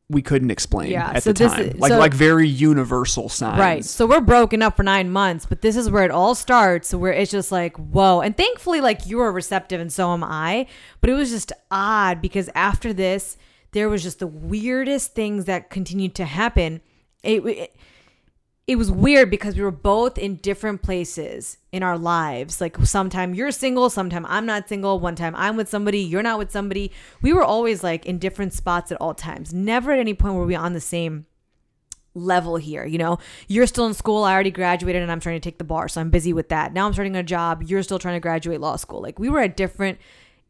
[0.10, 3.60] we couldn't explain Yeah, at so the time, is- like so- like very universal signs.
[3.60, 3.84] Right.
[3.84, 7.12] So we're broken up for nine months, but this is where it all starts, where
[7.12, 8.22] it's just like, whoa.
[8.22, 10.68] And thankfully, like, you were receptive and so am I.
[11.02, 13.38] But it was just odd because after this,
[13.74, 16.82] there was just the weirdest things that continued to happen.
[17.24, 17.76] It, it,
[18.66, 22.62] it was weird because we were both in different places in our lives.
[22.62, 26.38] Like sometime you're single, sometime I'm not single, one time I'm with somebody, you're not
[26.40, 26.92] with somebody.
[27.22, 29.54] We were always like in different spots at all times.
[29.54, 31.26] Never at any point were we on the same
[32.16, 32.86] level here.
[32.86, 33.18] You know,
[33.48, 34.24] you're still in school.
[34.24, 35.90] I already graduated and I'm trying to take the bar.
[35.90, 36.72] So I'm busy with that.
[36.72, 37.64] Now I'm starting a job.
[37.64, 39.02] You're still trying to graduate law school.
[39.02, 39.98] Like we were at different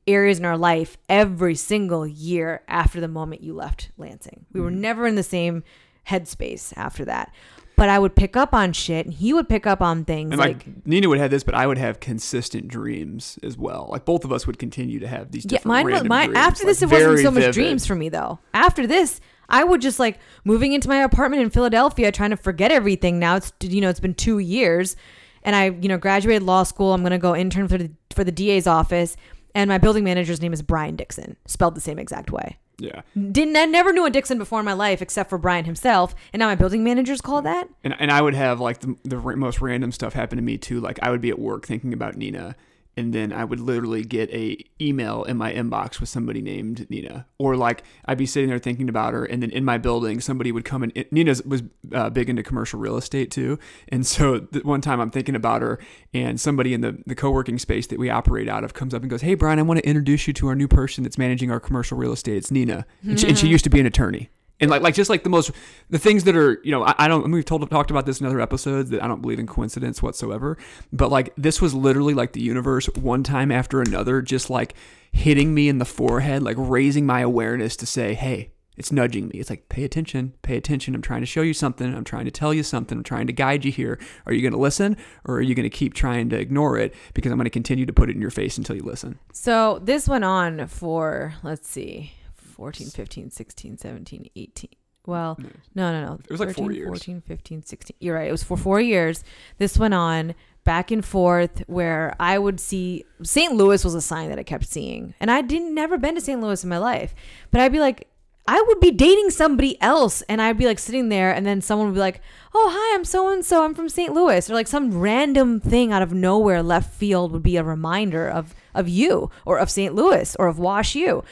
[0.07, 4.45] areas in our life every single year after the moment you left Lansing.
[4.51, 4.81] We were mm-hmm.
[4.81, 5.63] never in the same
[6.07, 7.33] headspace after that.
[7.75, 10.39] But I would pick up on shit and he would pick up on things And
[10.39, 13.87] like, like, Nina would have this, but I would have consistent dreams as well.
[13.89, 16.37] Like both of us would continue to have these yeah, different mine, was mine dreams,
[16.37, 17.53] after this like, it wasn't so much vivid.
[17.53, 18.37] dreams for me though.
[18.53, 22.71] After this, I would just like moving into my apartment in Philadelphia, trying to forget
[22.71, 23.17] everything.
[23.19, 24.95] Now it's you know it's been two years,
[25.41, 26.93] and I you know graduated law school.
[26.93, 29.17] I'm gonna go intern for the for the DA's office,
[29.55, 32.57] and my building manager's name is Brian Dixon, spelled the same exact way.
[32.77, 33.01] Yeah.
[33.15, 36.39] Didn't I never knew a Dixon before in my life except for Brian himself, and
[36.39, 37.69] now my building manager's called that.
[37.83, 40.79] And, and I would have like the, the most random stuff happen to me too.
[40.79, 42.55] Like I would be at work thinking about Nina,
[42.95, 47.25] and then I would literally get a email in my inbox with somebody named Nina,
[47.37, 50.51] or like I'd be sitting there thinking about her, and then in my building somebody
[50.51, 51.63] would come and Nina was
[51.93, 53.57] uh, big into commercial real estate too,
[53.89, 55.79] and so one time I'm thinking about her,
[56.13, 59.09] and somebody in the the co-working space that we operate out of comes up and
[59.09, 61.59] goes, "Hey Brian, I want to introduce you to our new person that's managing our
[61.59, 62.37] commercial real estate.
[62.37, 64.29] It's Nina, and, she, and she used to be an attorney."
[64.63, 65.51] And like like just like the most
[65.89, 68.25] the things that are you know I, I don't we've told talked about this in
[68.25, 70.57] other episodes that I don't believe in coincidence whatsoever
[70.91, 74.73] but like this was literally like the universe one time after another just like
[75.11, 79.39] hitting me in the forehead like raising my awareness to say hey it's nudging me.
[79.39, 80.95] It's like pay attention pay attention.
[80.95, 81.93] I'm trying to show you something.
[81.93, 82.97] I'm trying to tell you something.
[82.97, 83.99] I'm trying to guide you here.
[84.25, 86.93] Are you going to listen or are you going to keep trying to ignore it?
[87.13, 89.19] Because I'm going to continue to put it in your face until you listen.
[89.31, 92.13] So this went on for let's see,
[92.53, 94.69] 14, 15, 16, 17, 18.
[95.05, 95.37] Well,
[95.75, 96.19] no, no, no.
[96.23, 96.87] It was like four years.
[96.87, 97.97] 14, 15, 16.
[97.99, 98.27] You're right.
[98.27, 99.23] It was for four years.
[99.57, 100.33] This went on
[100.63, 103.53] back and forth where I would see St.
[103.53, 105.13] Louis was a sign that I kept seeing.
[105.19, 106.39] And I didn't never been to St.
[106.39, 107.13] Louis in my life.
[107.51, 108.07] But I'd be like,
[108.45, 111.87] I would be dating somebody else and I'd be like sitting there and then someone
[111.87, 112.21] would be like,
[112.53, 113.63] "Oh, hi, I'm so and so.
[113.63, 114.13] I'm from St.
[114.13, 118.27] Louis." Or like some random thing out of nowhere left field would be a reminder
[118.27, 119.95] of of you or of St.
[119.95, 121.23] Louis or of Wash U.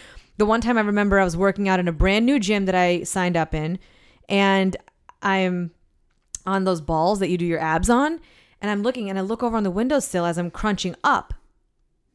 [0.42, 2.74] The one time I remember I was working out in a brand new gym that
[2.74, 3.78] I signed up in
[4.28, 4.76] and
[5.22, 5.70] I'm
[6.48, 8.20] on those balls that you do your abs on
[8.60, 11.36] and I'm looking and I look over on the windowsill as I'm crunching up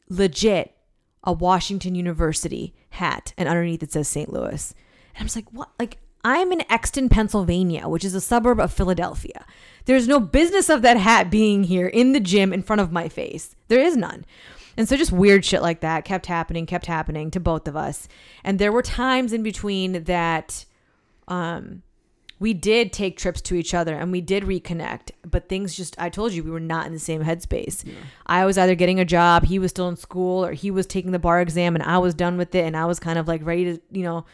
[0.09, 0.75] legit
[1.23, 4.33] a Washington University hat, and underneath it says St.
[4.33, 4.73] Louis.
[5.15, 5.69] And I'm just like, what?
[5.79, 9.45] Like, I'm in Exton, Pennsylvania, which is a suburb of Philadelphia.
[9.85, 13.07] There's no business of that hat being here in the gym in front of my
[13.07, 13.55] face.
[13.69, 14.25] There is none.
[14.77, 18.07] And so just weird shit like that kept happening, kept happening to both of us.
[18.43, 20.65] And there were times in between that
[21.27, 21.81] um
[22.39, 26.09] we did take trips to each other and we did reconnect, but things just, I
[26.09, 27.83] told you, we were not in the same headspace.
[28.27, 31.11] I was either getting a job, he was still in school, or he was taking
[31.11, 33.43] the bar exam and I was done with it and I was kind of like
[33.43, 34.25] ready to, you know,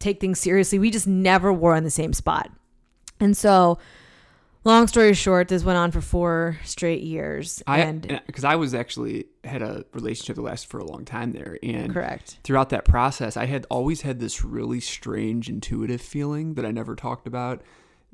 [0.00, 0.78] take things seriously.
[0.78, 2.50] We just never were in the same spot.
[3.20, 3.78] And so,
[4.64, 7.62] long story short, this went on for four straight years.
[7.66, 11.04] I and uh, because I was actually had a relationship that lasted for a long
[11.04, 12.38] time there, and correct.
[12.44, 16.94] throughout that process, I had always had this really strange intuitive feeling that I never
[16.94, 17.62] talked about.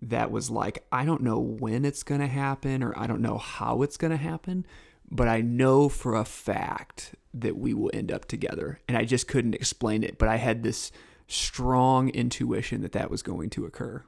[0.02, 3.38] That was like, I don't know when it's going to happen or I don't know
[3.38, 4.66] how it's going to happen,
[5.10, 8.80] but I know for a fact that we will end up together.
[8.86, 10.92] And I just couldn't explain it, but I had this
[11.26, 14.04] strong intuition that that was going to occur.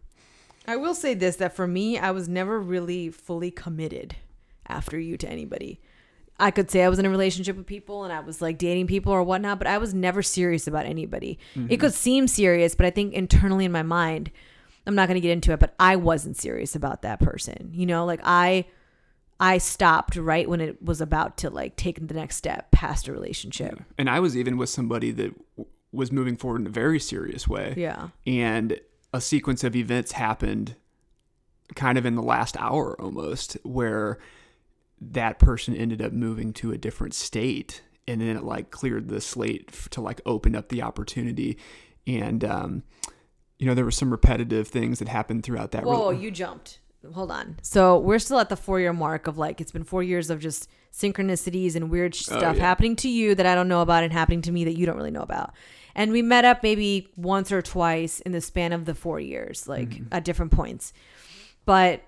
[0.67, 4.17] I will say this that for me, I was never really fully committed
[4.67, 5.81] after you to anybody.
[6.39, 8.89] I could say I was in a relationship with people and I was like dating
[8.89, 11.39] people or whatnot, but I was never serious about anybody.
[11.55, 11.75] It mm-hmm.
[11.77, 14.31] could seem serious, but I think internally in my mind,
[14.87, 17.71] I'm not going to get into it, but I wasn't serious about that person.
[17.73, 18.67] You know, like I
[19.41, 23.12] I stopped right when it was about to like take the next step past a
[23.12, 23.83] relationship.
[23.99, 27.47] And I was even with somebody that w- was moving forward in a very serious
[27.49, 27.75] way.
[27.77, 28.09] Yeah.
[28.27, 28.79] and
[29.12, 30.76] a sequence of events happened
[31.74, 34.18] kind of in the last hour almost where
[35.00, 39.20] that person ended up moving to a different state and then it like cleared the
[39.20, 41.59] slate to like open up the opportunity
[42.07, 42.82] and um
[43.59, 46.78] you know there were some repetitive things that happened throughout that Whoa, rel- you jumped.
[47.14, 47.57] Hold on.
[47.62, 50.40] So we're still at the four year mark of like it's been four years of
[50.40, 52.62] just synchronicities and weird Oh, stuff yeah.
[52.62, 54.96] happening to you that I don't know about and happening to me that you don't
[54.96, 55.52] really know about.
[55.97, 59.66] And we met up maybe once or twice in the span of the four years,
[59.66, 60.05] like Mm-hmm.
[60.12, 60.92] at different points.
[61.64, 62.03] But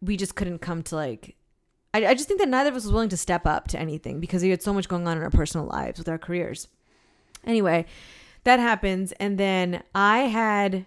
[0.00, 1.34] we just couldn't come to like
[1.94, 4.18] I, I just think that neither of us was willing to step up to anything
[4.20, 6.68] because we had so much going on in our personal lives with our careers.
[7.44, 7.84] Anyway,
[8.44, 10.86] that happens and then I had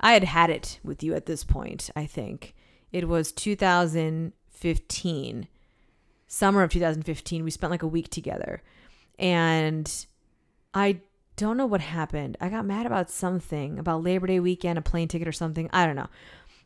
[0.00, 2.54] I had had it with you at this point, I think.
[2.92, 5.48] It was 2015.
[6.30, 7.42] Summer of 2015.
[7.44, 8.62] We spent like a week together.
[9.18, 10.06] And
[10.74, 11.00] I
[11.38, 12.36] don't know what happened.
[12.40, 15.70] I got mad about something, about Labor Day weekend, a plane ticket or something.
[15.72, 16.08] I don't know.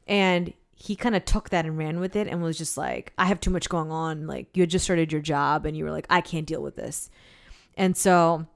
[0.08, 3.26] And he kind of took that and ran with it and was just like, I
[3.26, 4.26] have too much going on.
[4.26, 6.74] Like, you had just started your job and you were like, I can't deal with
[6.74, 7.10] this.
[7.76, 8.46] And so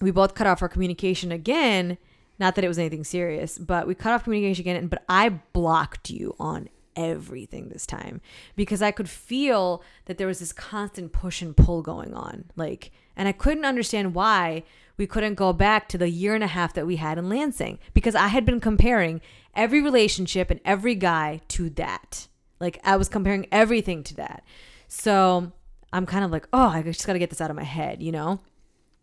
[0.00, 1.96] we both cut off our communication again.
[2.38, 4.86] Not that it was anything serious, but we cut off communication again.
[4.88, 8.20] But I blocked you on everything this time
[8.54, 12.44] because I could feel that there was this constant push and pull going on.
[12.54, 14.64] Like, and I couldn't understand why
[14.96, 17.78] we couldn't go back to the year and a half that we had in Lansing
[17.92, 19.20] because I had been comparing
[19.54, 22.28] every relationship and every guy to that.
[22.60, 24.44] Like, I was comparing everything to that.
[24.88, 25.52] So
[25.92, 28.02] I'm kind of like, oh, I just got to get this out of my head,
[28.02, 28.40] you know?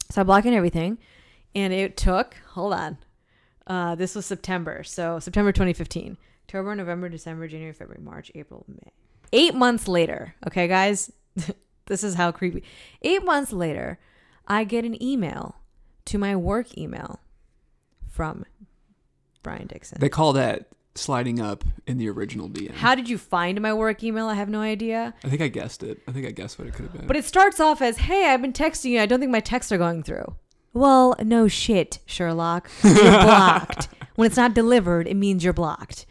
[0.10, 0.98] So I'm blocking everything.
[1.54, 2.98] And it took, hold on.
[3.68, 4.84] Uh, this was September.
[4.84, 6.18] So September 2015.
[6.46, 8.92] October, November, December, January, February, March, April, May.
[9.32, 11.10] Eight months later, okay, guys?
[11.86, 12.64] this is how creepy.
[13.02, 14.00] Eight months later,
[14.48, 15.56] I get an email
[16.06, 17.20] to my work email
[18.10, 18.46] from
[19.44, 19.98] Brian Dixon.
[20.00, 22.72] they call that sliding up in the original DM.
[22.72, 24.28] How did you find my work email?
[24.28, 25.14] I have no idea.
[25.24, 26.00] I think I guessed it.
[26.08, 27.08] I think I guessed what it could have been.
[27.08, 29.00] But it starts off as, "Hey, I've been texting you.
[29.00, 30.36] I don't think my texts are going through."
[30.74, 32.70] Well, no shit, Sherlock.
[32.84, 32.94] You're
[33.24, 33.88] blocked.
[34.16, 36.06] when it's not delivered, it means you're blocked.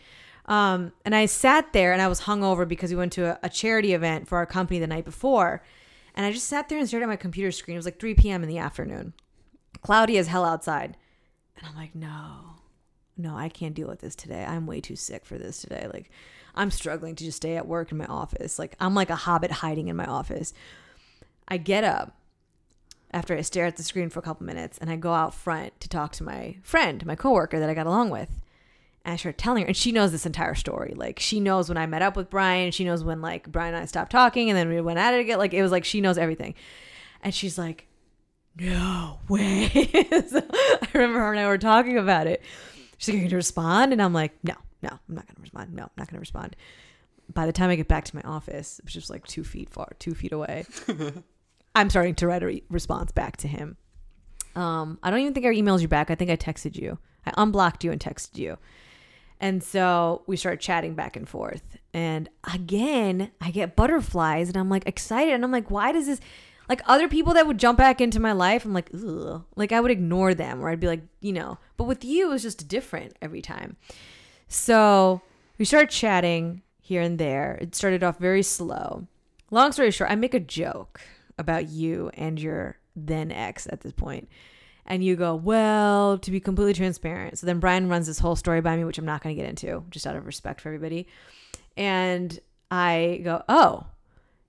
[0.46, 3.48] Um, and I sat there and I was hungover because we went to a, a
[3.48, 5.62] charity event for our company the night before.
[6.14, 7.76] And I just sat there and stared at my computer screen.
[7.76, 8.42] It was like 3 p.m.
[8.42, 9.12] in the afternoon.
[9.82, 10.96] Cloudy as hell outside.
[11.56, 12.56] And I'm like, no,
[13.16, 14.44] no, I can't deal with this today.
[14.44, 15.88] I'm way too sick for this today.
[15.92, 16.10] Like,
[16.54, 18.58] I'm struggling to just stay at work in my office.
[18.58, 20.52] Like, I'm like a hobbit hiding in my office.
[21.48, 22.16] I get up
[23.12, 25.78] after I stare at the screen for a couple minutes and I go out front
[25.80, 28.30] to talk to my friend, my coworker that I got along with.
[29.04, 30.92] And I start telling her, and she knows this entire story.
[30.94, 32.70] Like, she knows when I met up with Brian.
[32.70, 35.20] She knows when, like, Brian and I stopped talking and then we went at it
[35.20, 35.38] again.
[35.38, 36.54] Like, it was like she knows everything.
[37.22, 37.86] And she's like,
[38.56, 39.68] no way.
[40.28, 42.42] So I remember her and I were talking about it.
[42.98, 43.92] She's like, going to respond?
[43.92, 45.74] And I'm like, No, no, I'm not going to respond.
[45.74, 46.56] No, I'm not going to respond.
[47.32, 49.92] By the time I get back to my office, which is like two feet far,
[49.98, 50.66] two feet away,
[51.74, 53.76] I'm starting to write a re- response back to him.
[54.56, 56.10] Um, I don't even think I emailed you back.
[56.10, 56.98] I think I texted you.
[57.24, 58.58] I unblocked you and texted you.
[59.40, 61.78] And so we start chatting back and forth.
[61.94, 65.32] And again, I get butterflies and I'm like excited.
[65.32, 66.20] And I'm like, why does this,
[66.70, 69.44] like other people that would jump back into my life, I'm like, ugh.
[69.56, 72.32] Like I would ignore them or I'd be like, you know, but with you, it
[72.32, 73.76] was just different every time.
[74.46, 75.20] So
[75.58, 77.58] we started chatting here and there.
[77.60, 79.08] It started off very slow.
[79.50, 81.00] Long story short, I make a joke
[81.38, 84.28] about you and your then ex at this point.
[84.86, 87.36] And you go, well, to be completely transparent.
[87.38, 89.50] So then Brian runs this whole story by me, which I'm not going to get
[89.50, 91.08] into, just out of respect for everybody.
[91.76, 92.38] And
[92.70, 93.86] I go, oh.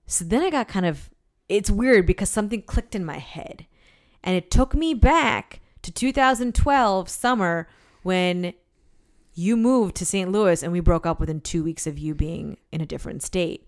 [0.05, 1.09] So then I got kind of,
[1.51, 3.65] it's weird because something clicked in my head.
[4.23, 7.67] And it took me back to 2012 summer
[8.03, 8.53] when
[9.33, 10.31] you moved to St.
[10.31, 13.67] Louis and we broke up within two weeks of you being in a different state.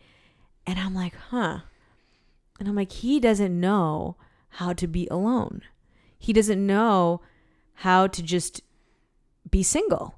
[0.66, 1.60] And I'm like, huh.
[2.60, 4.18] And I'm like, he doesn't know
[4.50, 5.62] how to be alone.
[6.20, 7.22] He doesn't know
[7.76, 8.62] how to just
[9.50, 10.16] be single.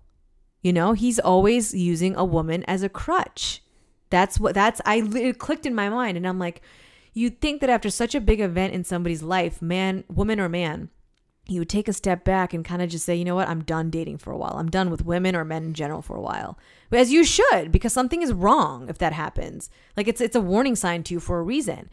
[0.61, 3.61] You know, he's always using a woman as a crutch.
[4.09, 6.61] That's what that's I it clicked in my mind and I'm like,
[7.15, 10.89] you'd think that after such a big event in somebody's life, man, woman or man,
[11.47, 13.63] you would take a step back and kind of just say, you know what, I'm
[13.63, 14.55] done dating for a while.
[14.57, 16.59] I'm done with women or men in general for a while.
[16.91, 19.69] As you should, because something is wrong if that happens.
[19.95, 21.89] Like it's it's a warning sign to you for a reason.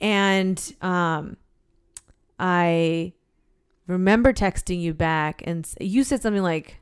[0.00, 1.36] And um
[2.38, 3.12] I
[3.86, 6.80] remember texting you back and you said something like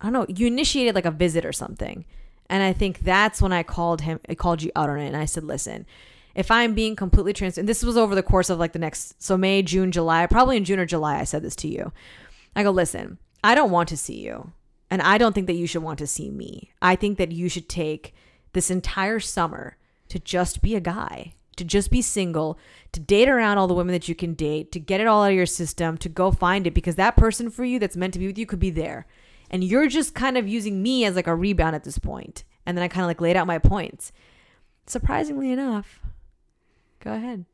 [0.00, 2.06] I don't know, you initiated like a visit or something.
[2.48, 5.16] And I think that's when I called him I called you out on it and
[5.16, 5.84] I said, "Listen,
[6.34, 9.36] if I'm being completely transparent, this was over the course of like the next, so
[9.36, 11.92] May, June, July, probably in June or July, I said this to you.
[12.54, 14.52] I go, listen, I don't want to see you.
[14.90, 16.72] And I don't think that you should want to see me.
[16.82, 18.12] I think that you should take
[18.52, 19.76] this entire summer
[20.08, 22.58] to just be a guy, to just be single,
[22.92, 25.30] to date around all the women that you can date, to get it all out
[25.30, 28.18] of your system, to go find it because that person for you that's meant to
[28.18, 29.06] be with you could be there.
[29.48, 32.42] And you're just kind of using me as like a rebound at this point.
[32.66, 34.10] And then I kind of like laid out my points.
[34.86, 36.00] Surprisingly enough,
[37.00, 37.44] Go ahead.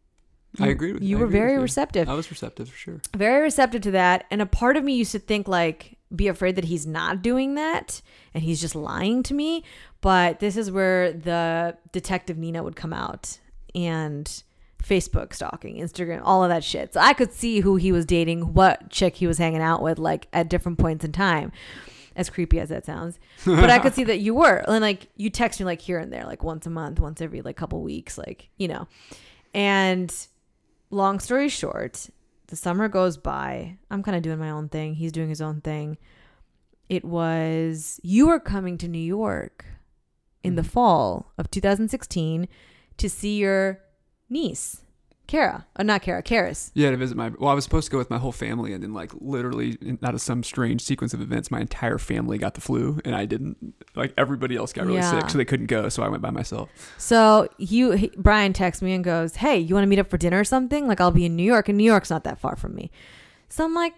[0.58, 1.18] I agree with you.
[1.18, 1.60] I were very you.
[1.60, 2.08] receptive.
[2.08, 3.00] I was receptive for sure.
[3.16, 4.24] Very receptive to that.
[4.30, 7.56] And a part of me used to think like be afraid that he's not doing
[7.56, 8.00] that
[8.32, 9.64] and he's just lying to me.
[10.00, 13.38] But this is where the detective Nina would come out
[13.74, 14.42] and
[14.82, 16.94] Facebook stalking, Instagram, all of that shit.
[16.94, 19.98] So I could see who he was dating, what chick he was hanging out with,
[19.98, 21.52] like at different points in time.
[22.14, 25.28] As creepy as that sounds, but I could see that you were, and like you
[25.28, 28.16] text me like here and there, like once a month, once every like couple weeks,
[28.16, 28.88] like you know.
[29.56, 30.14] And
[30.90, 32.10] long story short,
[32.48, 33.78] the summer goes by.
[33.90, 34.94] I'm kind of doing my own thing.
[34.94, 35.96] He's doing his own thing.
[36.90, 39.64] It was you were coming to New York
[40.44, 40.70] in the mm-hmm.
[40.70, 42.46] fall of 2016
[42.98, 43.80] to see your
[44.28, 44.82] niece,
[45.26, 45.66] Kara.
[45.78, 46.70] Oh, not Kara, Karis.
[46.74, 47.30] Yeah, to visit my.
[47.38, 50.14] Well, I was supposed to go with my whole family, and then like literally, out
[50.14, 53.74] of some strange sequence of events, my entire family got the flu, and I didn't.
[53.94, 55.20] Like everybody else got really Yeah.
[55.20, 55.88] sick, so they couldn't go.
[55.88, 56.70] So I went by myself.
[56.98, 60.18] So you, he, Brian texts me and goes, "Hey, you want to meet up for
[60.18, 60.86] dinner or something?
[60.86, 62.90] Like I'll be in New York, and New York's not that far from me."
[63.48, 63.94] So I'm like,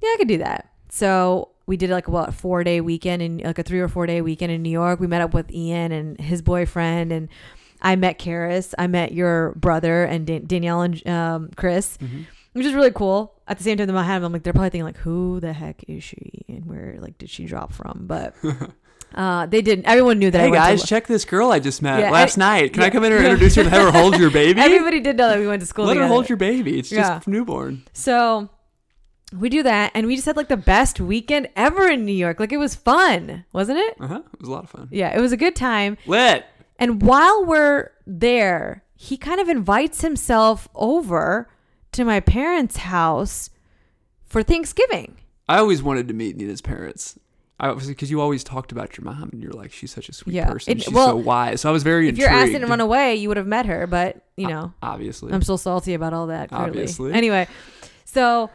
[0.00, 3.58] "Yeah, I could do that." So we did like what four day weekend in like
[3.58, 5.00] a three or four day weekend in New York.
[5.00, 7.28] We met up with Ian and his boyfriend, and
[7.82, 8.72] I met Karis.
[8.78, 11.98] I met your brother and Dan- Danielle and um, Chris,
[12.52, 13.34] which is really cool.
[13.48, 15.52] At the same time, in my head, I'm like, they're probably thinking like, "Who the
[15.52, 16.44] heck is she?
[16.48, 18.34] And where like did she drop from?" But
[19.14, 19.84] uh, they didn't.
[19.86, 20.40] Everyone knew that.
[20.40, 22.72] I Hey went to- guys, check this girl I just met Yeah, last and- night.
[22.72, 22.86] Can yeah.
[22.86, 24.60] I come in and introduce her and have her hold your baby?
[24.62, 26.78] Everybody did know that we went to school Let her hold your baby.
[26.78, 27.20] It's just Yeah.
[27.26, 27.82] newborn.
[27.92, 28.48] So
[29.38, 32.38] we do that, and we just had like the best weekend ever in New York.
[32.38, 33.96] Like it was fun, wasn't it?
[34.00, 34.22] Uh huh.
[34.34, 34.88] It was a lot of fun.
[34.90, 35.96] Yeah, it was a good time.
[36.06, 36.44] Lit.
[36.78, 41.48] And while we're there, he kind of invites himself over
[41.92, 43.50] to my parents' house
[44.24, 45.16] for Thanksgiving.
[45.48, 47.18] I always wanted to meet Nina's parents.
[47.60, 50.12] I obviously because you always talked about your mom, and you're like, she's such a
[50.12, 50.50] sweet Yeah.
[50.50, 50.72] person.
[50.72, 51.60] It- she's well, so wise.
[51.60, 52.48] So I was very If your intrigued.
[52.48, 53.86] ass didn't run away, you would have met her.
[53.86, 55.32] But you know, Obviously.
[55.32, 56.48] I'm still salty about all that.
[56.48, 56.66] Clearly.
[56.66, 57.12] Obviously.
[57.12, 57.46] Anyway,
[58.04, 58.50] so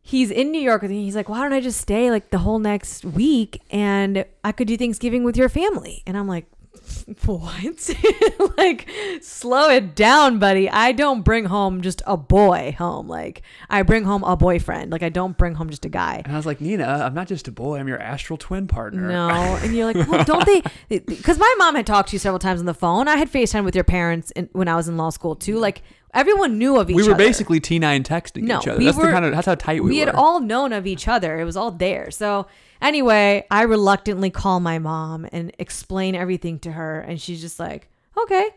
[0.00, 1.04] he's in New York with me.
[1.04, 4.68] He's like, "Why don't I just stay like the whole next week and I could
[4.68, 6.46] do Thanksgiving with your family?" And I'm like,
[7.26, 7.90] "What?
[8.56, 8.88] like,
[9.20, 10.70] slow it down, buddy.
[10.70, 13.08] I don't bring home just a boy home.
[13.08, 14.92] Like, I bring home a boyfriend.
[14.92, 17.26] Like, I don't bring home just a guy." and I was like, Nina, I'm not
[17.26, 17.78] just a boy.
[17.78, 19.08] I'm your astral twin partner.
[19.08, 19.28] No,
[19.62, 20.62] and you're like, well, don't they?
[21.00, 23.08] Because my mom had talked to you several times on the phone.
[23.08, 25.58] I had Facetime with your parents in, when I was in law school too.
[25.58, 25.82] Like
[26.14, 26.96] everyone knew of each other.
[26.96, 27.12] we other.
[27.12, 28.78] were basically T9 texting No, each other.
[28.78, 29.88] we That's were- the kind of that's how tight we, we were.
[29.90, 31.38] We had all known of each other.
[31.40, 32.10] It was all there.
[32.10, 32.46] So
[32.82, 37.88] anyway, I reluctantly call my mom and explain everything to her, and she's just like,
[38.20, 38.48] "Okay,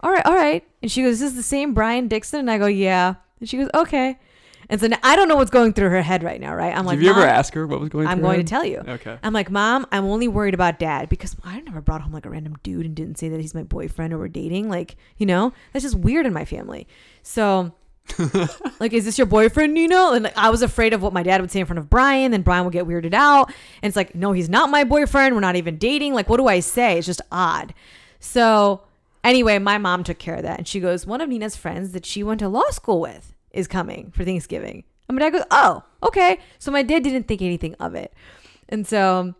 [0.00, 2.50] all right, all right." And she goes, This "Is this the same Brian Dixon?" And
[2.50, 4.18] I go, "Yeah." And she goes, "Okay."
[4.70, 6.76] And so now, I don't know what's going through her head right now, right?
[6.76, 8.04] I'm like, Did you ever "Mom, ask her what was going?
[8.06, 8.82] Through I'm going to tell you.
[8.86, 9.18] Okay.
[9.22, 12.30] I'm like, Mom, I'm only worried about dad because I never brought home like a
[12.30, 14.68] random dude and didn't say that he's my boyfriend or we're dating.
[14.68, 16.86] Like, you know, that's just weird in my family.
[17.22, 17.72] So,
[18.80, 20.12] like, is this your boyfriend, Nino?
[20.12, 22.30] And like, I was afraid of what my dad would say in front of Brian.
[22.32, 23.48] Then Brian would get weirded out.
[23.82, 25.34] And it's like, no, he's not my boyfriend.
[25.34, 26.12] We're not even dating.
[26.12, 26.98] Like, what do I say?
[26.98, 27.72] It's just odd.
[28.20, 28.82] So,
[29.24, 30.58] anyway, my mom took care of that.
[30.58, 33.66] And she goes, one of Nina's friends that she went to law school with is
[33.66, 34.84] coming for Thanksgiving.
[35.08, 36.38] And my dad goes, oh, okay.
[36.58, 38.12] So my dad didn't think anything of it.
[38.68, 39.34] And so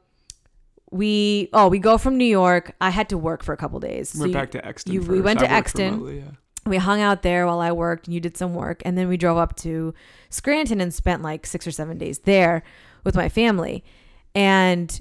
[0.90, 2.74] we, oh, we go from New York.
[2.80, 4.10] I had to work for a couple days.
[4.10, 4.92] So Went you- back to Exton.
[4.94, 5.92] you- we went to Exton.
[5.94, 6.30] remotely, yeah.
[6.64, 8.80] we hung out there while I worked and you did some work.
[8.84, 9.92] And then we drove up to
[10.30, 12.62] Scranton and spent like six or seven days there
[13.04, 13.84] with my family.
[14.34, 14.98] And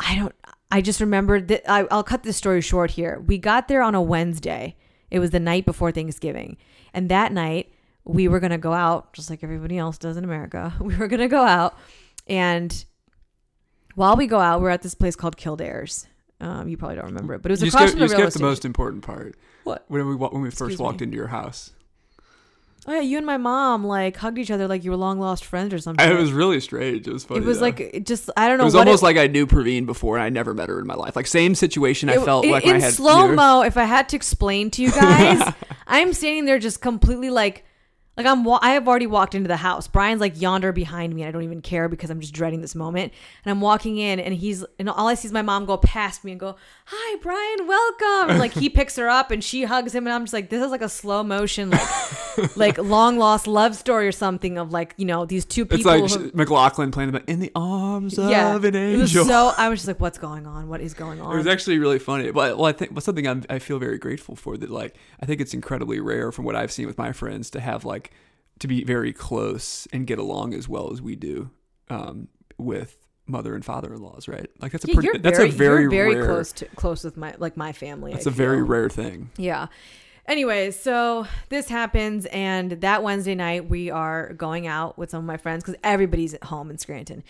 [0.00, 0.34] I don't,
[0.70, 3.22] I just remembered that I, I'll cut this story short here.
[3.24, 4.76] We got there on a Wednesday.
[5.10, 6.56] It was the night before Thanksgiving.
[6.92, 7.70] And that night
[8.06, 10.72] we were going to go out just like everybody else does in America.
[10.80, 11.76] We were going to go out.
[12.26, 12.84] And
[13.94, 16.06] while we go out, we're at this place called Kildare's.
[16.40, 18.26] Um, you probably don't remember it, but it was You across from you the rail
[18.26, 19.36] skipped the most important part.
[19.64, 19.84] What?
[19.88, 21.04] When we when we first Excuse walked me.
[21.04, 21.72] into your house,
[22.88, 25.44] Oh yeah, you and my mom like hugged each other like you were long lost
[25.44, 26.08] friends or something.
[26.08, 27.08] it was really strange.
[27.08, 27.40] It was funny.
[27.40, 27.62] it was though.
[27.64, 28.64] like it just I don't know.
[28.64, 30.94] it was almost like I knew Praveen before and I never met her in my
[30.94, 31.16] life.
[31.16, 32.08] Like same situation.
[32.08, 33.62] I felt in, like in slow mo.
[33.62, 35.52] If I had to explain to you guys,
[35.88, 37.64] I'm standing there just completely like
[38.16, 39.88] like I'm wa- I have already walked into the house.
[39.88, 42.74] Brian's like yonder behind me and I don't even care because I'm just dreading this
[42.74, 43.12] moment.
[43.44, 46.24] And I'm walking in and he's and all I see is my mom go past
[46.24, 46.56] me and go,
[46.86, 50.22] "Hi, Brian, welcome." And like he picks her up and she hugs him and I'm
[50.24, 54.12] just like this is like a slow motion like like long lost love story or
[54.12, 57.40] something of like, you know, these two people It's like who- McLachlan playing the in
[57.40, 59.00] the arms yeah, of an angel.
[59.00, 59.52] it was so.
[59.56, 60.68] I was just like, "What's going on?
[60.68, 62.30] What is going on?" It was actually really funny.
[62.30, 64.70] But well, I think well, something I'm, I feel very grateful for that.
[64.70, 67.84] Like I think it's incredibly rare from what I've seen with my friends to have
[67.84, 68.05] like
[68.58, 71.50] to be very close and get along as well as we do
[71.90, 72.28] um,
[72.58, 74.28] with mother and father-in-laws.
[74.28, 74.48] Right?
[74.60, 75.06] Like that's a yeah, pretty.
[75.06, 78.12] you're that's very, a very very rare, close to close with my like my family.
[78.12, 79.30] That's I a very rare thing.
[79.36, 79.66] Yeah.
[80.28, 85.24] Anyway, so this happens, and that Wednesday night we are going out with some of
[85.24, 87.22] my friends because everybody's at home in Scranton.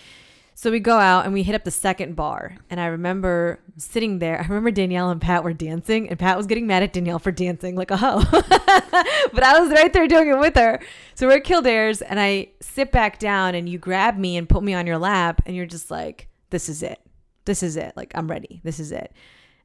[0.59, 4.21] So we go out and we hit up the second bar, and I remember sitting
[4.21, 4.41] there.
[4.41, 7.31] I remember Danielle and Pat were dancing, and Pat was getting mad at Danielle for
[7.31, 10.81] dancing like a hoe, but I was right there doing it with her.
[11.15, 14.63] So we're at Kildare's, and I sit back down, and you grab me and put
[14.63, 17.01] me on your lap, and you're just like, "This is it.
[17.45, 17.93] This is it.
[17.95, 18.63] Like I'm ready.
[18.65, 19.13] This is it."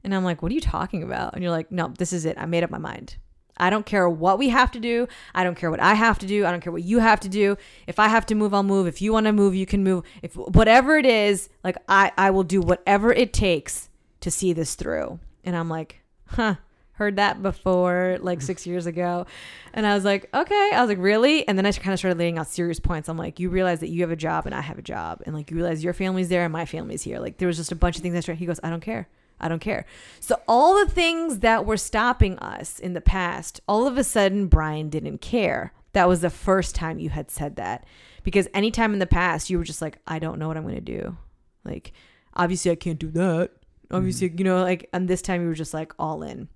[0.04, 1.32] And I'm like, what are you talking about?
[1.34, 2.36] And you're like, no, this is it.
[2.36, 3.16] I made up my mind.
[3.56, 5.06] I don't care what we have to do.
[5.34, 6.46] I don't care what I have to do.
[6.46, 7.56] I don't care what you have to do.
[7.86, 8.86] If I have to move, I'll move.
[8.86, 10.04] If you want to move, you can move.
[10.22, 13.90] If whatever it is, like I, I will do whatever it takes
[14.20, 15.20] to see this through.
[15.44, 16.56] And I'm like, huh,
[16.92, 19.26] heard that before, like six years ago.
[19.74, 20.70] And I was like, okay.
[20.72, 21.46] I was like, really?
[21.46, 23.08] And then I kind of started laying out serious points.
[23.08, 25.22] I'm like, you realize that you have a job and I have a job.
[25.26, 27.18] And like, you realize your family's there and my family's here.
[27.18, 28.38] Like, there was just a bunch of things that started.
[28.38, 29.08] He goes, I don't care.
[29.42, 29.84] I don't care.
[30.20, 34.46] So all the things that were stopping us in the past, all of a sudden
[34.46, 35.72] Brian didn't care.
[35.92, 37.84] That was the first time you had said that.
[38.22, 40.80] Because anytime in the past you were just like, I don't know what I'm gonna
[40.80, 41.16] do.
[41.64, 41.92] Like,
[42.34, 43.50] obviously I can't do that.
[43.90, 44.38] Obviously, mm.
[44.38, 46.48] you know, like and this time you were just like all in.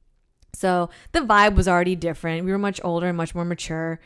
[0.54, 2.44] So the vibe was already different.
[2.44, 4.00] We were much older and much more mature.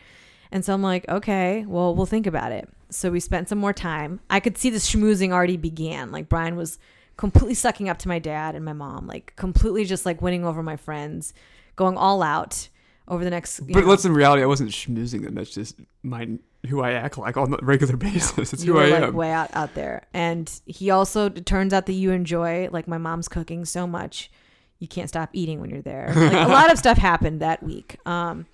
[0.50, 2.68] And so I'm like, okay, well, we'll think about it.
[2.90, 4.18] So we spent some more time.
[4.28, 6.10] I could see the schmoozing already began.
[6.10, 6.78] Like Brian was
[7.20, 10.62] completely sucking up to my dad and my mom, like completely just like winning over
[10.62, 11.34] my friends,
[11.76, 12.70] going all out
[13.06, 13.60] over the next.
[13.60, 15.34] But know- let's in reality, I wasn't schmoozing them.
[15.34, 16.30] That's just my
[16.70, 18.54] who I act like on a regular basis.
[18.54, 19.14] It's who I like am.
[19.14, 20.06] way out out there.
[20.14, 24.30] And he also it turns out that you enjoy like my mom's cooking so much,
[24.78, 26.10] you can't stop eating when you're there.
[26.16, 27.98] Like a lot of stuff happened that week.
[28.06, 28.46] Um.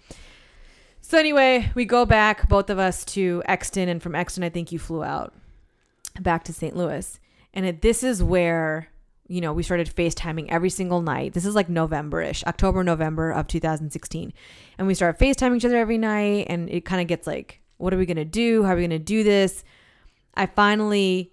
[1.03, 4.73] So anyway, we go back, both of us, to Exton, and from Exton, I think
[4.73, 5.33] you flew out
[6.21, 6.75] back to St.
[6.75, 7.21] Louis.
[7.57, 8.89] And it, this is where
[9.27, 11.33] you know we started FaceTiming every single night.
[11.33, 14.33] This is like November-ish, October, November of 2016,
[14.79, 16.47] and we start FaceTiming each other every night.
[16.49, 18.63] And it kind of gets like, what are we gonna do?
[18.63, 19.65] How are we gonna do this?
[20.35, 21.33] I finally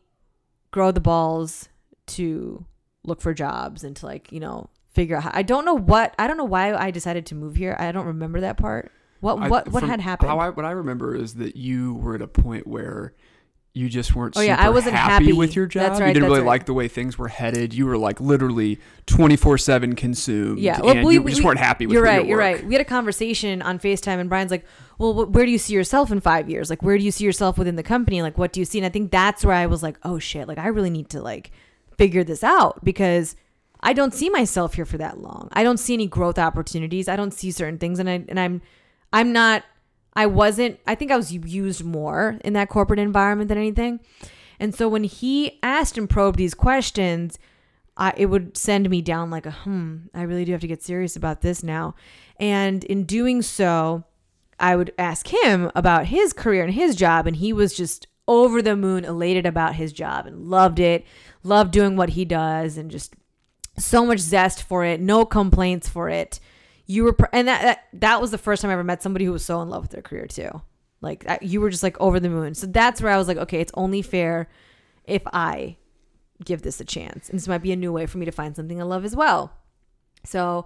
[0.72, 1.70] grow the balls
[2.08, 2.66] to
[3.04, 5.24] look for jobs and to like you know figure out.
[5.24, 7.76] How, I don't know what I don't know why I decided to move here.
[7.78, 8.92] I don't remember that part.
[9.20, 10.30] What I- what what had happened?
[10.30, 13.14] How I, what I remember is that you were at a point where
[13.76, 15.34] you just weren't Oh, yeah, super I wasn't happy, happy.
[15.34, 15.82] with your job.
[15.84, 16.48] That's right, you didn't really right.
[16.48, 17.74] like the way things were headed.
[17.74, 20.60] You were like literally 24/7 consumed.
[20.60, 22.26] Yeah, well, and we- you we- just weren't happy with You're your right.
[22.28, 22.66] You're right.
[22.66, 24.66] We had a conversation on Facetime, and Brian's like,
[24.98, 26.70] "Well, wh- where do you see yourself in five years?
[26.70, 28.22] Like, where do you see yourself within the company?
[28.22, 30.48] Like, what do you see?" And I think that's where I was like, "Oh shit!
[30.48, 31.52] Like, I really need to like
[31.98, 33.36] figure this out because
[33.82, 35.50] I don't see myself here for that long.
[35.54, 37.08] I don't see any growth opportunities.
[37.10, 38.62] I don't see certain things, and I and I'm
[39.12, 39.64] I'm not.
[40.16, 40.80] I wasn't.
[40.86, 44.00] I think I was used more in that corporate environment than anything.
[44.60, 47.40] And so when he asked and probed these questions,
[47.96, 50.82] I, it would send me down like a hmm i really do have to get
[50.82, 51.96] serious about this now
[52.40, 54.04] and in doing so
[54.60, 58.62] i would ask him about his career and his job and he was just over
[58.62, 61.06] the moon elated about his job and loved it
[61.44, 63.16] loved doing what he does and just
[63.78, 66.40] so much zest for it no complaints for it
[66.86, 69.32] you were and that, that that was the first time i ever met somebody who
[69.32, 70.62] was so in love with their career too
[71.02, 72.54] Like you were just like over the moon.
[72.56, 74.48] So that's where I was like, okay, it's only fair
[75.04, 75.76] if I
[76.46, 77.30] give this a chance.
[77.30, 79.14] And this might be a new way for me to find something I love as
[79.16, 79.52] well.
[80.24, 80.66] So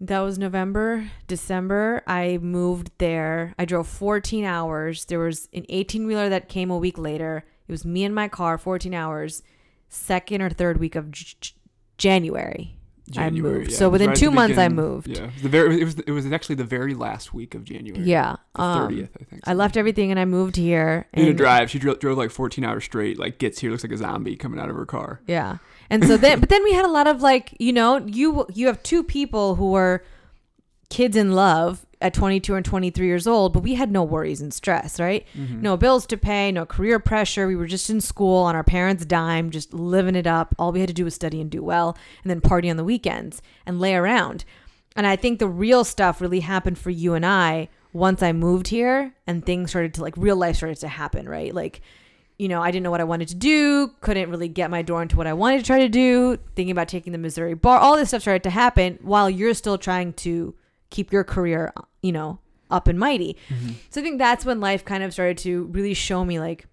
[0.00, 2.02] that was November, December.
[2.06, 3.54] I moved there.
[3.58, 5.04] I drove 14 hours.
[5.06, 7.44] There was an 18 wheeler that came a week later.
[7.66, 9.42] It was me and my car, 14 hours,
[9.88, 11.54] second or third week of J- J-
[13.10, 13.54] January.
[13.54, 13.70] I moved.
[13.72, 13.76] yeah.
[13.76, 15.08] So within right two months, I moved.
[15.08, 15.80] Yeah, it was the very.
[15.80, 15.98] It was.
[15.98, 18.04] It was actually the very last week of January.
[18.04, 18.36] Yeah.
[18.54, 19.42] um, thirtieth, I think.
[19.48, 21.06] I left everything and I moved here.
[21.14, 21.70] Nina And drive.
[21.70, 23.18] She drove, drove like 14 hours straight.
[23.18, 25.20] Like gets here, looks like a zombie coming out of her car.
[25.26, 25.58] Yeah.
[25.90, 28.66] And so then, but then we had a lot of like, you know, you you
[28.68, 30.04] have two people who were
[30.90, 34.52] kids in love at 22 and 23 years old, but we had no worries and
[34.52, 35.26] stress, right?
[35.34, 35.60] Mm-hmm.
[35.60, 37.46] No bills to pay, no career pressure.
[37.46, 40.54] We were just in school on our parents' dime, just living it up.
[40.58, 42.84] All we had to do was study and do well, and then party on the
[42.84, 44.44] weekends and lay around.
[44.96, 48.68] And I think the real stuff really happened for you and I once I moved
[48.68, 51.54] here and things started to like real life started to happen, right?
[51.54, 51.80] Like,
[52.38, 55.02] you know, I didn't know what I wanted to do, couldn't really get my door
[55.02, 57.96] into what I wanted to try to do, thinking about taking the Missouri bar, all
[57.96, 60.54] this stuff started to happen while you're still trying to
[60.90, 61.72] keep your career,
[62.02, 62.38] you know,
[62.70, 63.36] up and mighty.
[63.48, 63.72] Mm-hmm.
[63.90, 66.66] So I think that's when life kind of started to really show me like,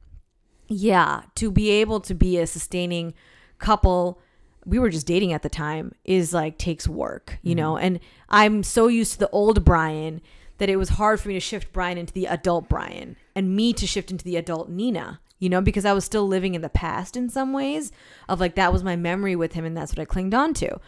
[0.68, 3.13] yeah, to be able to be a sustaining
[3.59, 4.20] couple,
[4.65, 7.57] we were just dating at the time, is like takes work, you mm-hmm.
[7.57, 7.78] know?
[7.78, 7.99] And
[8.30, 10.22] I'm so used to the old Brian
[10.57, 13.74] that it was hard for me to shift Brian into the adult Brian and me
[13.74, 16.70] to shift into the adult Nina, you know, because I was still living in the
[16.70, 17.91] past in some ways
[18.28, 20.80] of like that was my memory with him and that's what I clinged on to.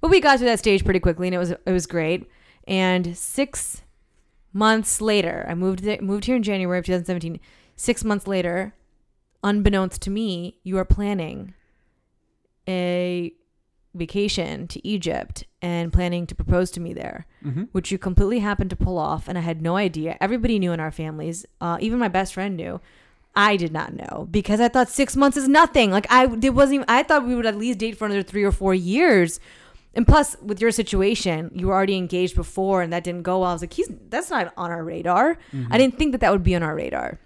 [0.00, 2.28] But we got to that stage pretty quickly and it was it was great.
[2.66, 3.82] And 6
[4.52, 7.40] months later, I moved there, moved here in January of 2017.
[7.76, 8.74] 6 months later,
[9.42, 11.54] unbeknownst to me, you are planning
[12.68, 13.32] a
[13.94, 17.64] vacation to Egypt and planning to propose to me there, Mm-hmm.
[17.72, 19.28] which you completely happened to pull off.
[19.28, 20.16] And I had no idea.
[20.20, 22.80] Everybody knew in our families, uh, even my best friend knew.
[23.36, 25.90] I did not know because I thought six months is nothing.
[25.90, 26.74] Like I, it wasn't.
[26.76, 29.40] Even, I thought we would at least date for another three or four years.
[29.96, 33.50] And plus, with your situation, you were already engaged before, and that didn't go well.
[33.50, 35.38] I was like, he's that's not on our radar.
[35.70, 37.20] I didn't think that that would be on our radar.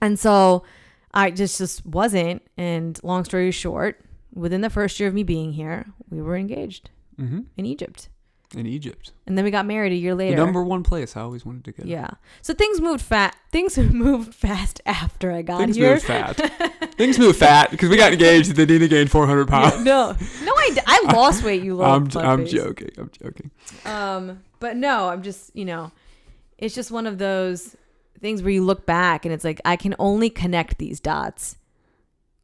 [0.00, 0.64] And so
[1.12, 2.42] I just just wasn't.
[2.56, 4.00] And long story short,
[4.34, 6.90] within the first year of me being here, we were engaged
[7.20, 7.40] Mm-hmm.
[7.56, 8.08] in Egypt.
[8.56, 10.36] In Egypt, And then we got married a year the later.
[10.36, 11.82] number one place I always wanted to go.
[11.84, 12.08] yeah.
[12.40, 13.36] So things moved fast.
[13.52, 15.66] Things moved fast after I got here.
[15.66, 15.92] Things here.
[15.94, 16.92] move fat.
[16.96, 19.84] Things moved fat because we got engaged and then Nina gained 400 pounds.
[19.84, 20.12] no,
[20.44, 21.62] no, I, I lost weight.
[21.62, 22.52] You little I'm, I'm face.
[22.52, 22.90] joking.
[22.96, 23.50] I'm joking.
[23.84, 25.92] Um, but no, I'm just you know,
[26.56, 27.76] it's just one of those
[28.20, 31.56] things where you look back and it's like I can only connect these dots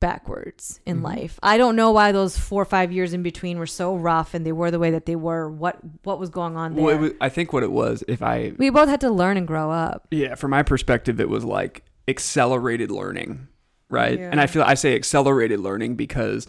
[0.00, 1.04] backwards in Mhm.
[1.04, 1.38] life.
[1.42, 4.44] I don't know why those four or five years in between were so rough and
[4.44, 5.50] they were the way that they were.
[5.50, 6.84] What what was going on there?
[6.84, 9.36] Well, it was, I think what it was, if I we both had to learn
[9.36, 10.06] and grow up.
[10.10, 13.48] Yeah, from my perspective, it was like accelerated learning,
[13.88, 14.18] right?
[14.18, 14.28] Yeah.
[14.30, 16.46] And I feel I say accelerated learning because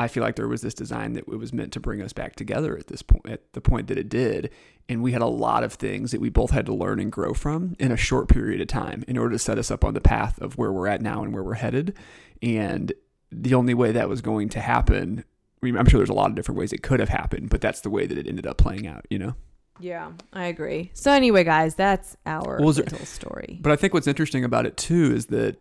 [0.00, 2.36] I feel like there was this design that it was meant to bring us back
[2.36, 4.50] together at this point, at the point that it did,
[4.88, 7.34] and we had a lot of things that we both had to learn and grow
[7.34, 10.00] from in a short period of time in order to set us up on the
[10.00, 11.96] path of where we're at now and where we're headed.
[12.42, 12.92] And
[13.30, 15.24] the only way that was going to happen,
[15.62, 17.60] I mean, I'm sure there's a lot of different ways it could have happened, but
[17.60, 19.34] that's the way that it ended up playing out, you know.
[19.80, 20.90] Yeah, I agree.
[20.94, 23.58] So anyway, guys, that's our Well, there- little story.
[23.62, 25.56] But I think what's interesting about it too is that,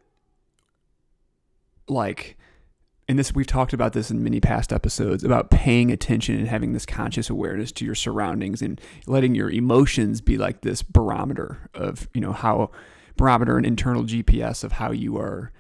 [1.88, 2.38] like,
[3.08, 6.74] and this we've talked about this in many past episodes about paying attention and having
[6.74, 12.10] this conscious awareness to your surroundings and letting your emotions be like this barometer of
[12.14, 12.70] you know how
[13.16, 15.52] barometer and internal GPS of how you are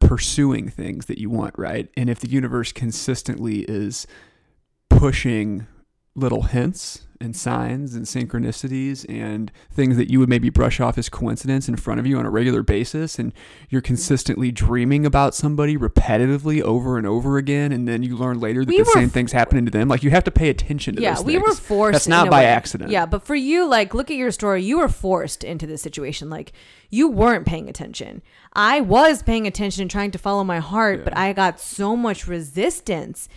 [0.00, 1.88] pursuing things that you want, right?
[1.96, 4.06] And if the universe consistently is
[4.88, 5.66] pushing
[6.14, 11.08] little hints and signs and synchronicities and things that you would maybe brush off as
[11.08, 13.32] coincidence in front of you on a regular basis and
[13.68, 18.64] you're consistently dreaming about somebody repetitively over and over again and then you learn later
[18.64, 20.96] that We the same f- things happening to them like you have to pay attention
[20.96, 21.92] to yeah, we were forced.
[21.92, 22.46] That's not by way.
[22.46, 22.90] accident.
[22.90, 24.62] Yeah, but for you, like, look at your story.
[24.62, 26.30] You were forced into this situation.
[26.30, 26.52] Like,
[26.90, 28.22] you weren't paying attention.
[28.52, 32.26] I was paying attention and trying to follow my heart, but I got so much
[32.26, 33.28] resistance,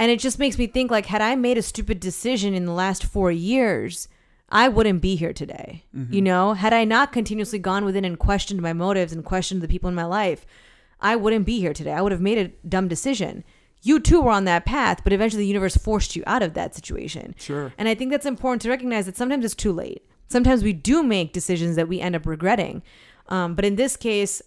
[0.00, 2.72] and it just makes me think like, had I made a stupid decision in the
[2.72, 4.08] last four years.
[4.48, 5.84] I wouldn't be here today.
[5.96, 6.12] Mm-hmm.
[6.12, 9.68] You know, had I not continuously gone within and questioned my motives and questioned the
[9.68, 10.44] people in my life,
[11.00, 11.92] I wouldn't be here today.
[11.92, 13.44] I would have made a dumb decision.
[13.82, 16.74] You too were on that path, but eventually the universe forced you out of that
[16.74, 17.34] situation.
[17.38, 17.72] Sure.
[17.78, 20.04] And I think that's important to recognize that sometimes it's too late.
[20.28, 22.82] Sometimes we do make decisions that we end up regretting.
[23.28, 24.42] Um, but in this case,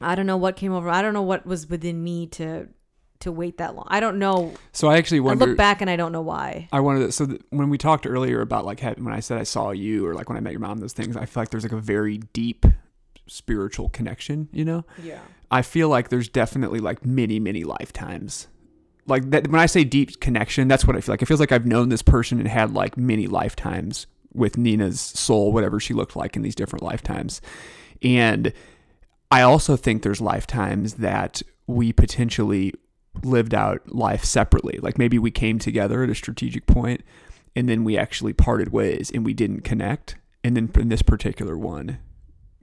[0.00, 0.88] I don't know what came over.
[0.88, 2.68] I don't know what was within me to
[3.20, 3.86] to wait that long.
[3.88, 4.52] I don't know.
[4.72, 5.46] So I actually I wonder.
[5.46, 6.68] look back and I don't know why.
[6.72, 9.44] I wanted to, so th- when we talked earlier about like when I said I
[9.44, 11.64] saw you or like when I met your mom, those things, I feel like there's
[11.64, 12.66] like a very deep
[13.26, 14.84] spiritual connection, you know?
[15.02, 15.20] Yeah.
[15.50, 18.48] I feel like there's definitely like many, many lifetimes.
[19.06, 21.22] Like that when I say deep connection, that's what I feel like.
[21.22, 25.52] It feels like I've known this person and had like many lifetimes with Nina's soul,
[25.52, 27.40] whatever she looked like in these different lifetimes.
[28.02, 28.52] And
[29.30, 32.74] I also think there's lifetimes that we potentially
[33.24, 34.78] lived out life separately.
[34.80, 37.02] Like maybe we came together at a strategic point
[37.54, 40.16] and then we actually parted ways and we didn't connect.
[40.44, 41.98] And then in this particular one,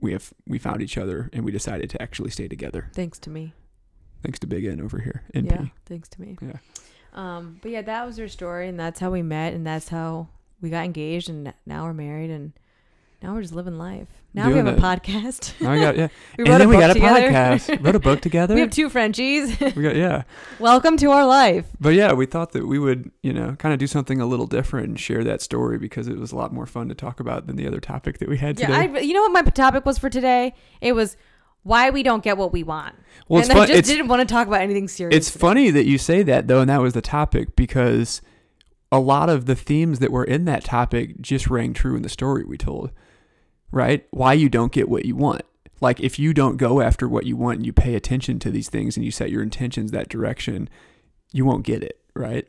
[0.00, 2.90] we have we found each other and we decided to actually stay together.
[2.94, 3.52] Thanks to me.
[4.22, 5.22] Thanks to Big N over here.
[5.34, 5.50] NP.
[5.50, 5.66] Yeah.
[5.84, 6.38] Thanks to me.
[6.40, 6.56] Yeah.
[7.12, 10.28] Um, but yeah, that was her story, and that's how we met, and that's how
[10.60, 12.52] we got engaged, and now we're married, and
[13.24, 14.06] now we're just living life.
[14.34, 14.82] Now we Doing have a it.
[15.02, 15.58] podcast.
[15.58, 16.08] Now we got yeah.
[16.38, 17.30] we and then a we got a together.
[17.30, 17.82] podcast.
[17.82, 18.54] Wrote a book together.
[18.54, 19.58] we have two Frenchies.
[19.74, 20.24] we got yeah.
[20.58, 21.64] Welcome to our life.
[21.80, 24.46] But yeah, we thought that we would, you know, kind of do something a little
[24.46, 27.46] different and share that story because it was a lot more fun to talk about
[27.46, 28.72] than the other topic that we had today.
[28.92, 30.52] Yeah, I, you know what my topic was for today?
[30.82, 31.16] It was
[31.62, 32.94] why we don't get what we want.
[33.26, 35.16] well, it's and I just It's, didn't want to talk about anything serious.
[35.16, 35.40] it's today.
[35.40, 38.20] funny that you say that though, and that was the topic because
[38.92, 42.10] a lot of the themes that were in that topic just rang true in the
[42.10, 42.90] story we told.
[43.74, 44.06] Right?
[44.10, 45.42] Why you don't get what you want.
[45.80, 48.68] Like if you don't go after what you want and you pay attention to these
[48.68, 50.68] things and you set your intentions that direction,
[51.32, 52.46] you won't get it, right?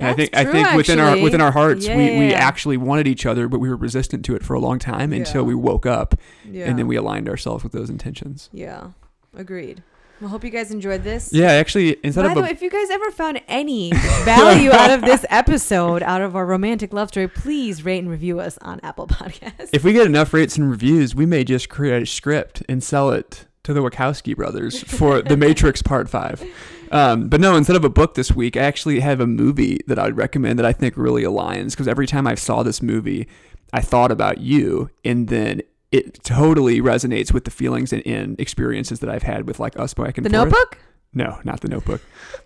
[0.00, 2.76] I think I true, think within our within our hearts Yeah, we, yeah, we actually
[2.76, 5.54] wanted each other, but we were resistant to it for a long time until we
[5.54, 8.50] woke up and then we aligned ourselves with those intentions.
[8.52, 8.88] Yeah.
[9.36, 9.82] Agreed.
[10.20, 11.32] Well, hope you guys enjoyed this.
[11.32, 13.92] Yeah, actually instead By of the a, way, if you guys ever found any
[14.24, 18.40] value out of this episode, out of our romantic love story, please rate and review
[18.40, 19.70] us on Apple Podcasts.
[19.72, 23.10] if we get enough rates and reviews, we may just create a script and sell
[23.10, 26.44] it to the Wachowski brothers for The Matrix Part 5.
[26.90, 29.98] Um, but no, instead of a book this week, I actually have a movie that
[29.98, 33.28] I'd recommend that I think really aligns because every time I saw this movie,
[33.72, 39.00] I thought about you and then it totally resonates with the feelings and, and experiences
[39.00, 40.50] that I've had with like us back and the forth.
[40.50, 40.78] Notebook?
[41.14, 42.02] No, not the Notebook.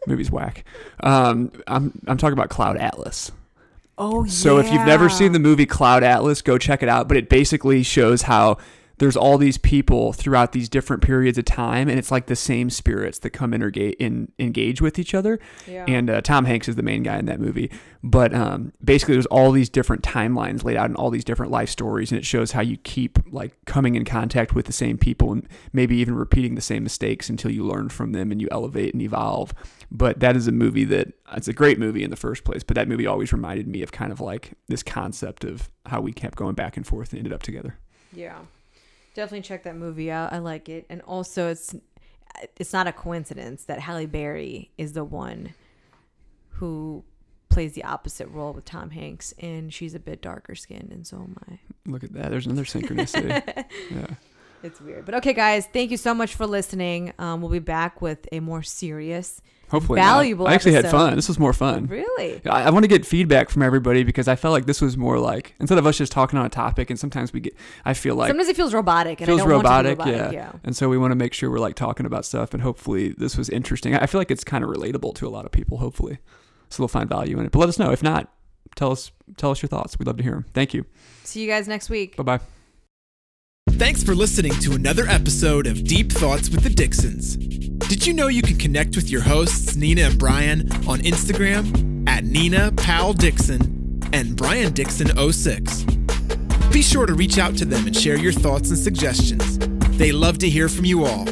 [0.06, 0.64] Movie's whack.
[1.00, 3.32] Um, I'm I'm talking about Cloud Atlas.
[3.98, 4.30] Oh, yeah.
[4.30, 7.08] So if you've never seen the movie Cloud Atlas, go check it out.
[7.08, 8.58] But it basically shows how
[8.98, 12.70] there's all these people throughout these different periods of time, and it's like the same
[12.70, 15.38] spirits that come interga- in, engage with each other.
[15.66, 15.84] Yeah.
[15.88, 17.70] And uh, Tom Hanks is the main guy in that movie.
[18.02, 21.68] But um, basically, there's all these different timelines laid out in all these different life
[21.68, 25.32] stories, and it shows how you keep like coming in contact with the same people
[25.32, 28.92] and maybe even repeating the same mistakes until you learn from them and you elevate
[28.92, 29.54] and evolve.
[29.90, 32.62] But that is a movie that it's a great movie in the first place.
[32.62, 36.12] But that movie always reminded me of kind of like this concept of how we
[36.12, 37.78] kept going back and forth and ended up together.
[38.12, 38.38] Yeah.
[39.14, 40.32] Definitely check that movie out.
[40.32, 40.86] I like it.
[40.88, 41.74] And also it's
[42.56, 45.54] it's not a coincidence that Halle Berry is the one
[46.48, 47.04] who
[47.50, 51.18] plays the opposite role with Tom Hanks and she's a bit darker skinned and so
[51.18, 51.58] am I.
[51.86, 52.30] Look at that.
[52.30, 53.64] There's another synchronicity.
[53.90, 54.06] yeah.
[54.62, 55.04] It's weird.
[55.04, 57.12] But okay guys, thank you so much for listening.
[57.18, 59.42] Um, we'll be back with a more serious
[59.72, 60.16] Hopefully, not.
[60.18, 61.16] Valuable I actually had fun.
[61.16, 61.86] This was more fun.
[61.86, 62.40] Really?
[62.46, 65.18] I, I want to get feedback from everybody because I felt like this was more
[65.18, 67.56] like instead of us just talking on a topic, and sometimes we get.
[67.84, 70.34] I feel like Sometimes it feels robotic and feels I don't robotic, want to robotic.
[70.34, 70.50] yeah.
[70.52, 70.58] Yeah.
[70.62, 73.36] And so we want to make sure we're like talking about stuff, and hopefully this
[73.36, 73.94] was interesting.
[73.96, 75.78] I feel like it's kind of relatable to a lot of people.
[75.78, 76.18] Hopefully,
[76.68, 77.50] so they'll find value in it.
[77.52, 78.30] But let us know if not.
[78.76, 79.98] Tell us tell us your thoughts.
[79.98, 80.44] We'd love to hear them.
[80.52, 80.84] Thank you.
[81.24, 82.16] See you guys next week.
[82.16, 82.61] Bye bye.
[83.70, 87.36] Thanks for listening to another episode of Deep Thoughts with the Dixons.
[87.36, 92.24] Did you know you can connect with your hosts, Nina and Brian, on Instagram at
[92.24, 96.72] Nina Powell Dixon and Brian Dixon06?
[96.72, 99.58] Be sure to reach out to them and share your thoughts and suggestions.
[99.96, 101.26] They love to hear from you all.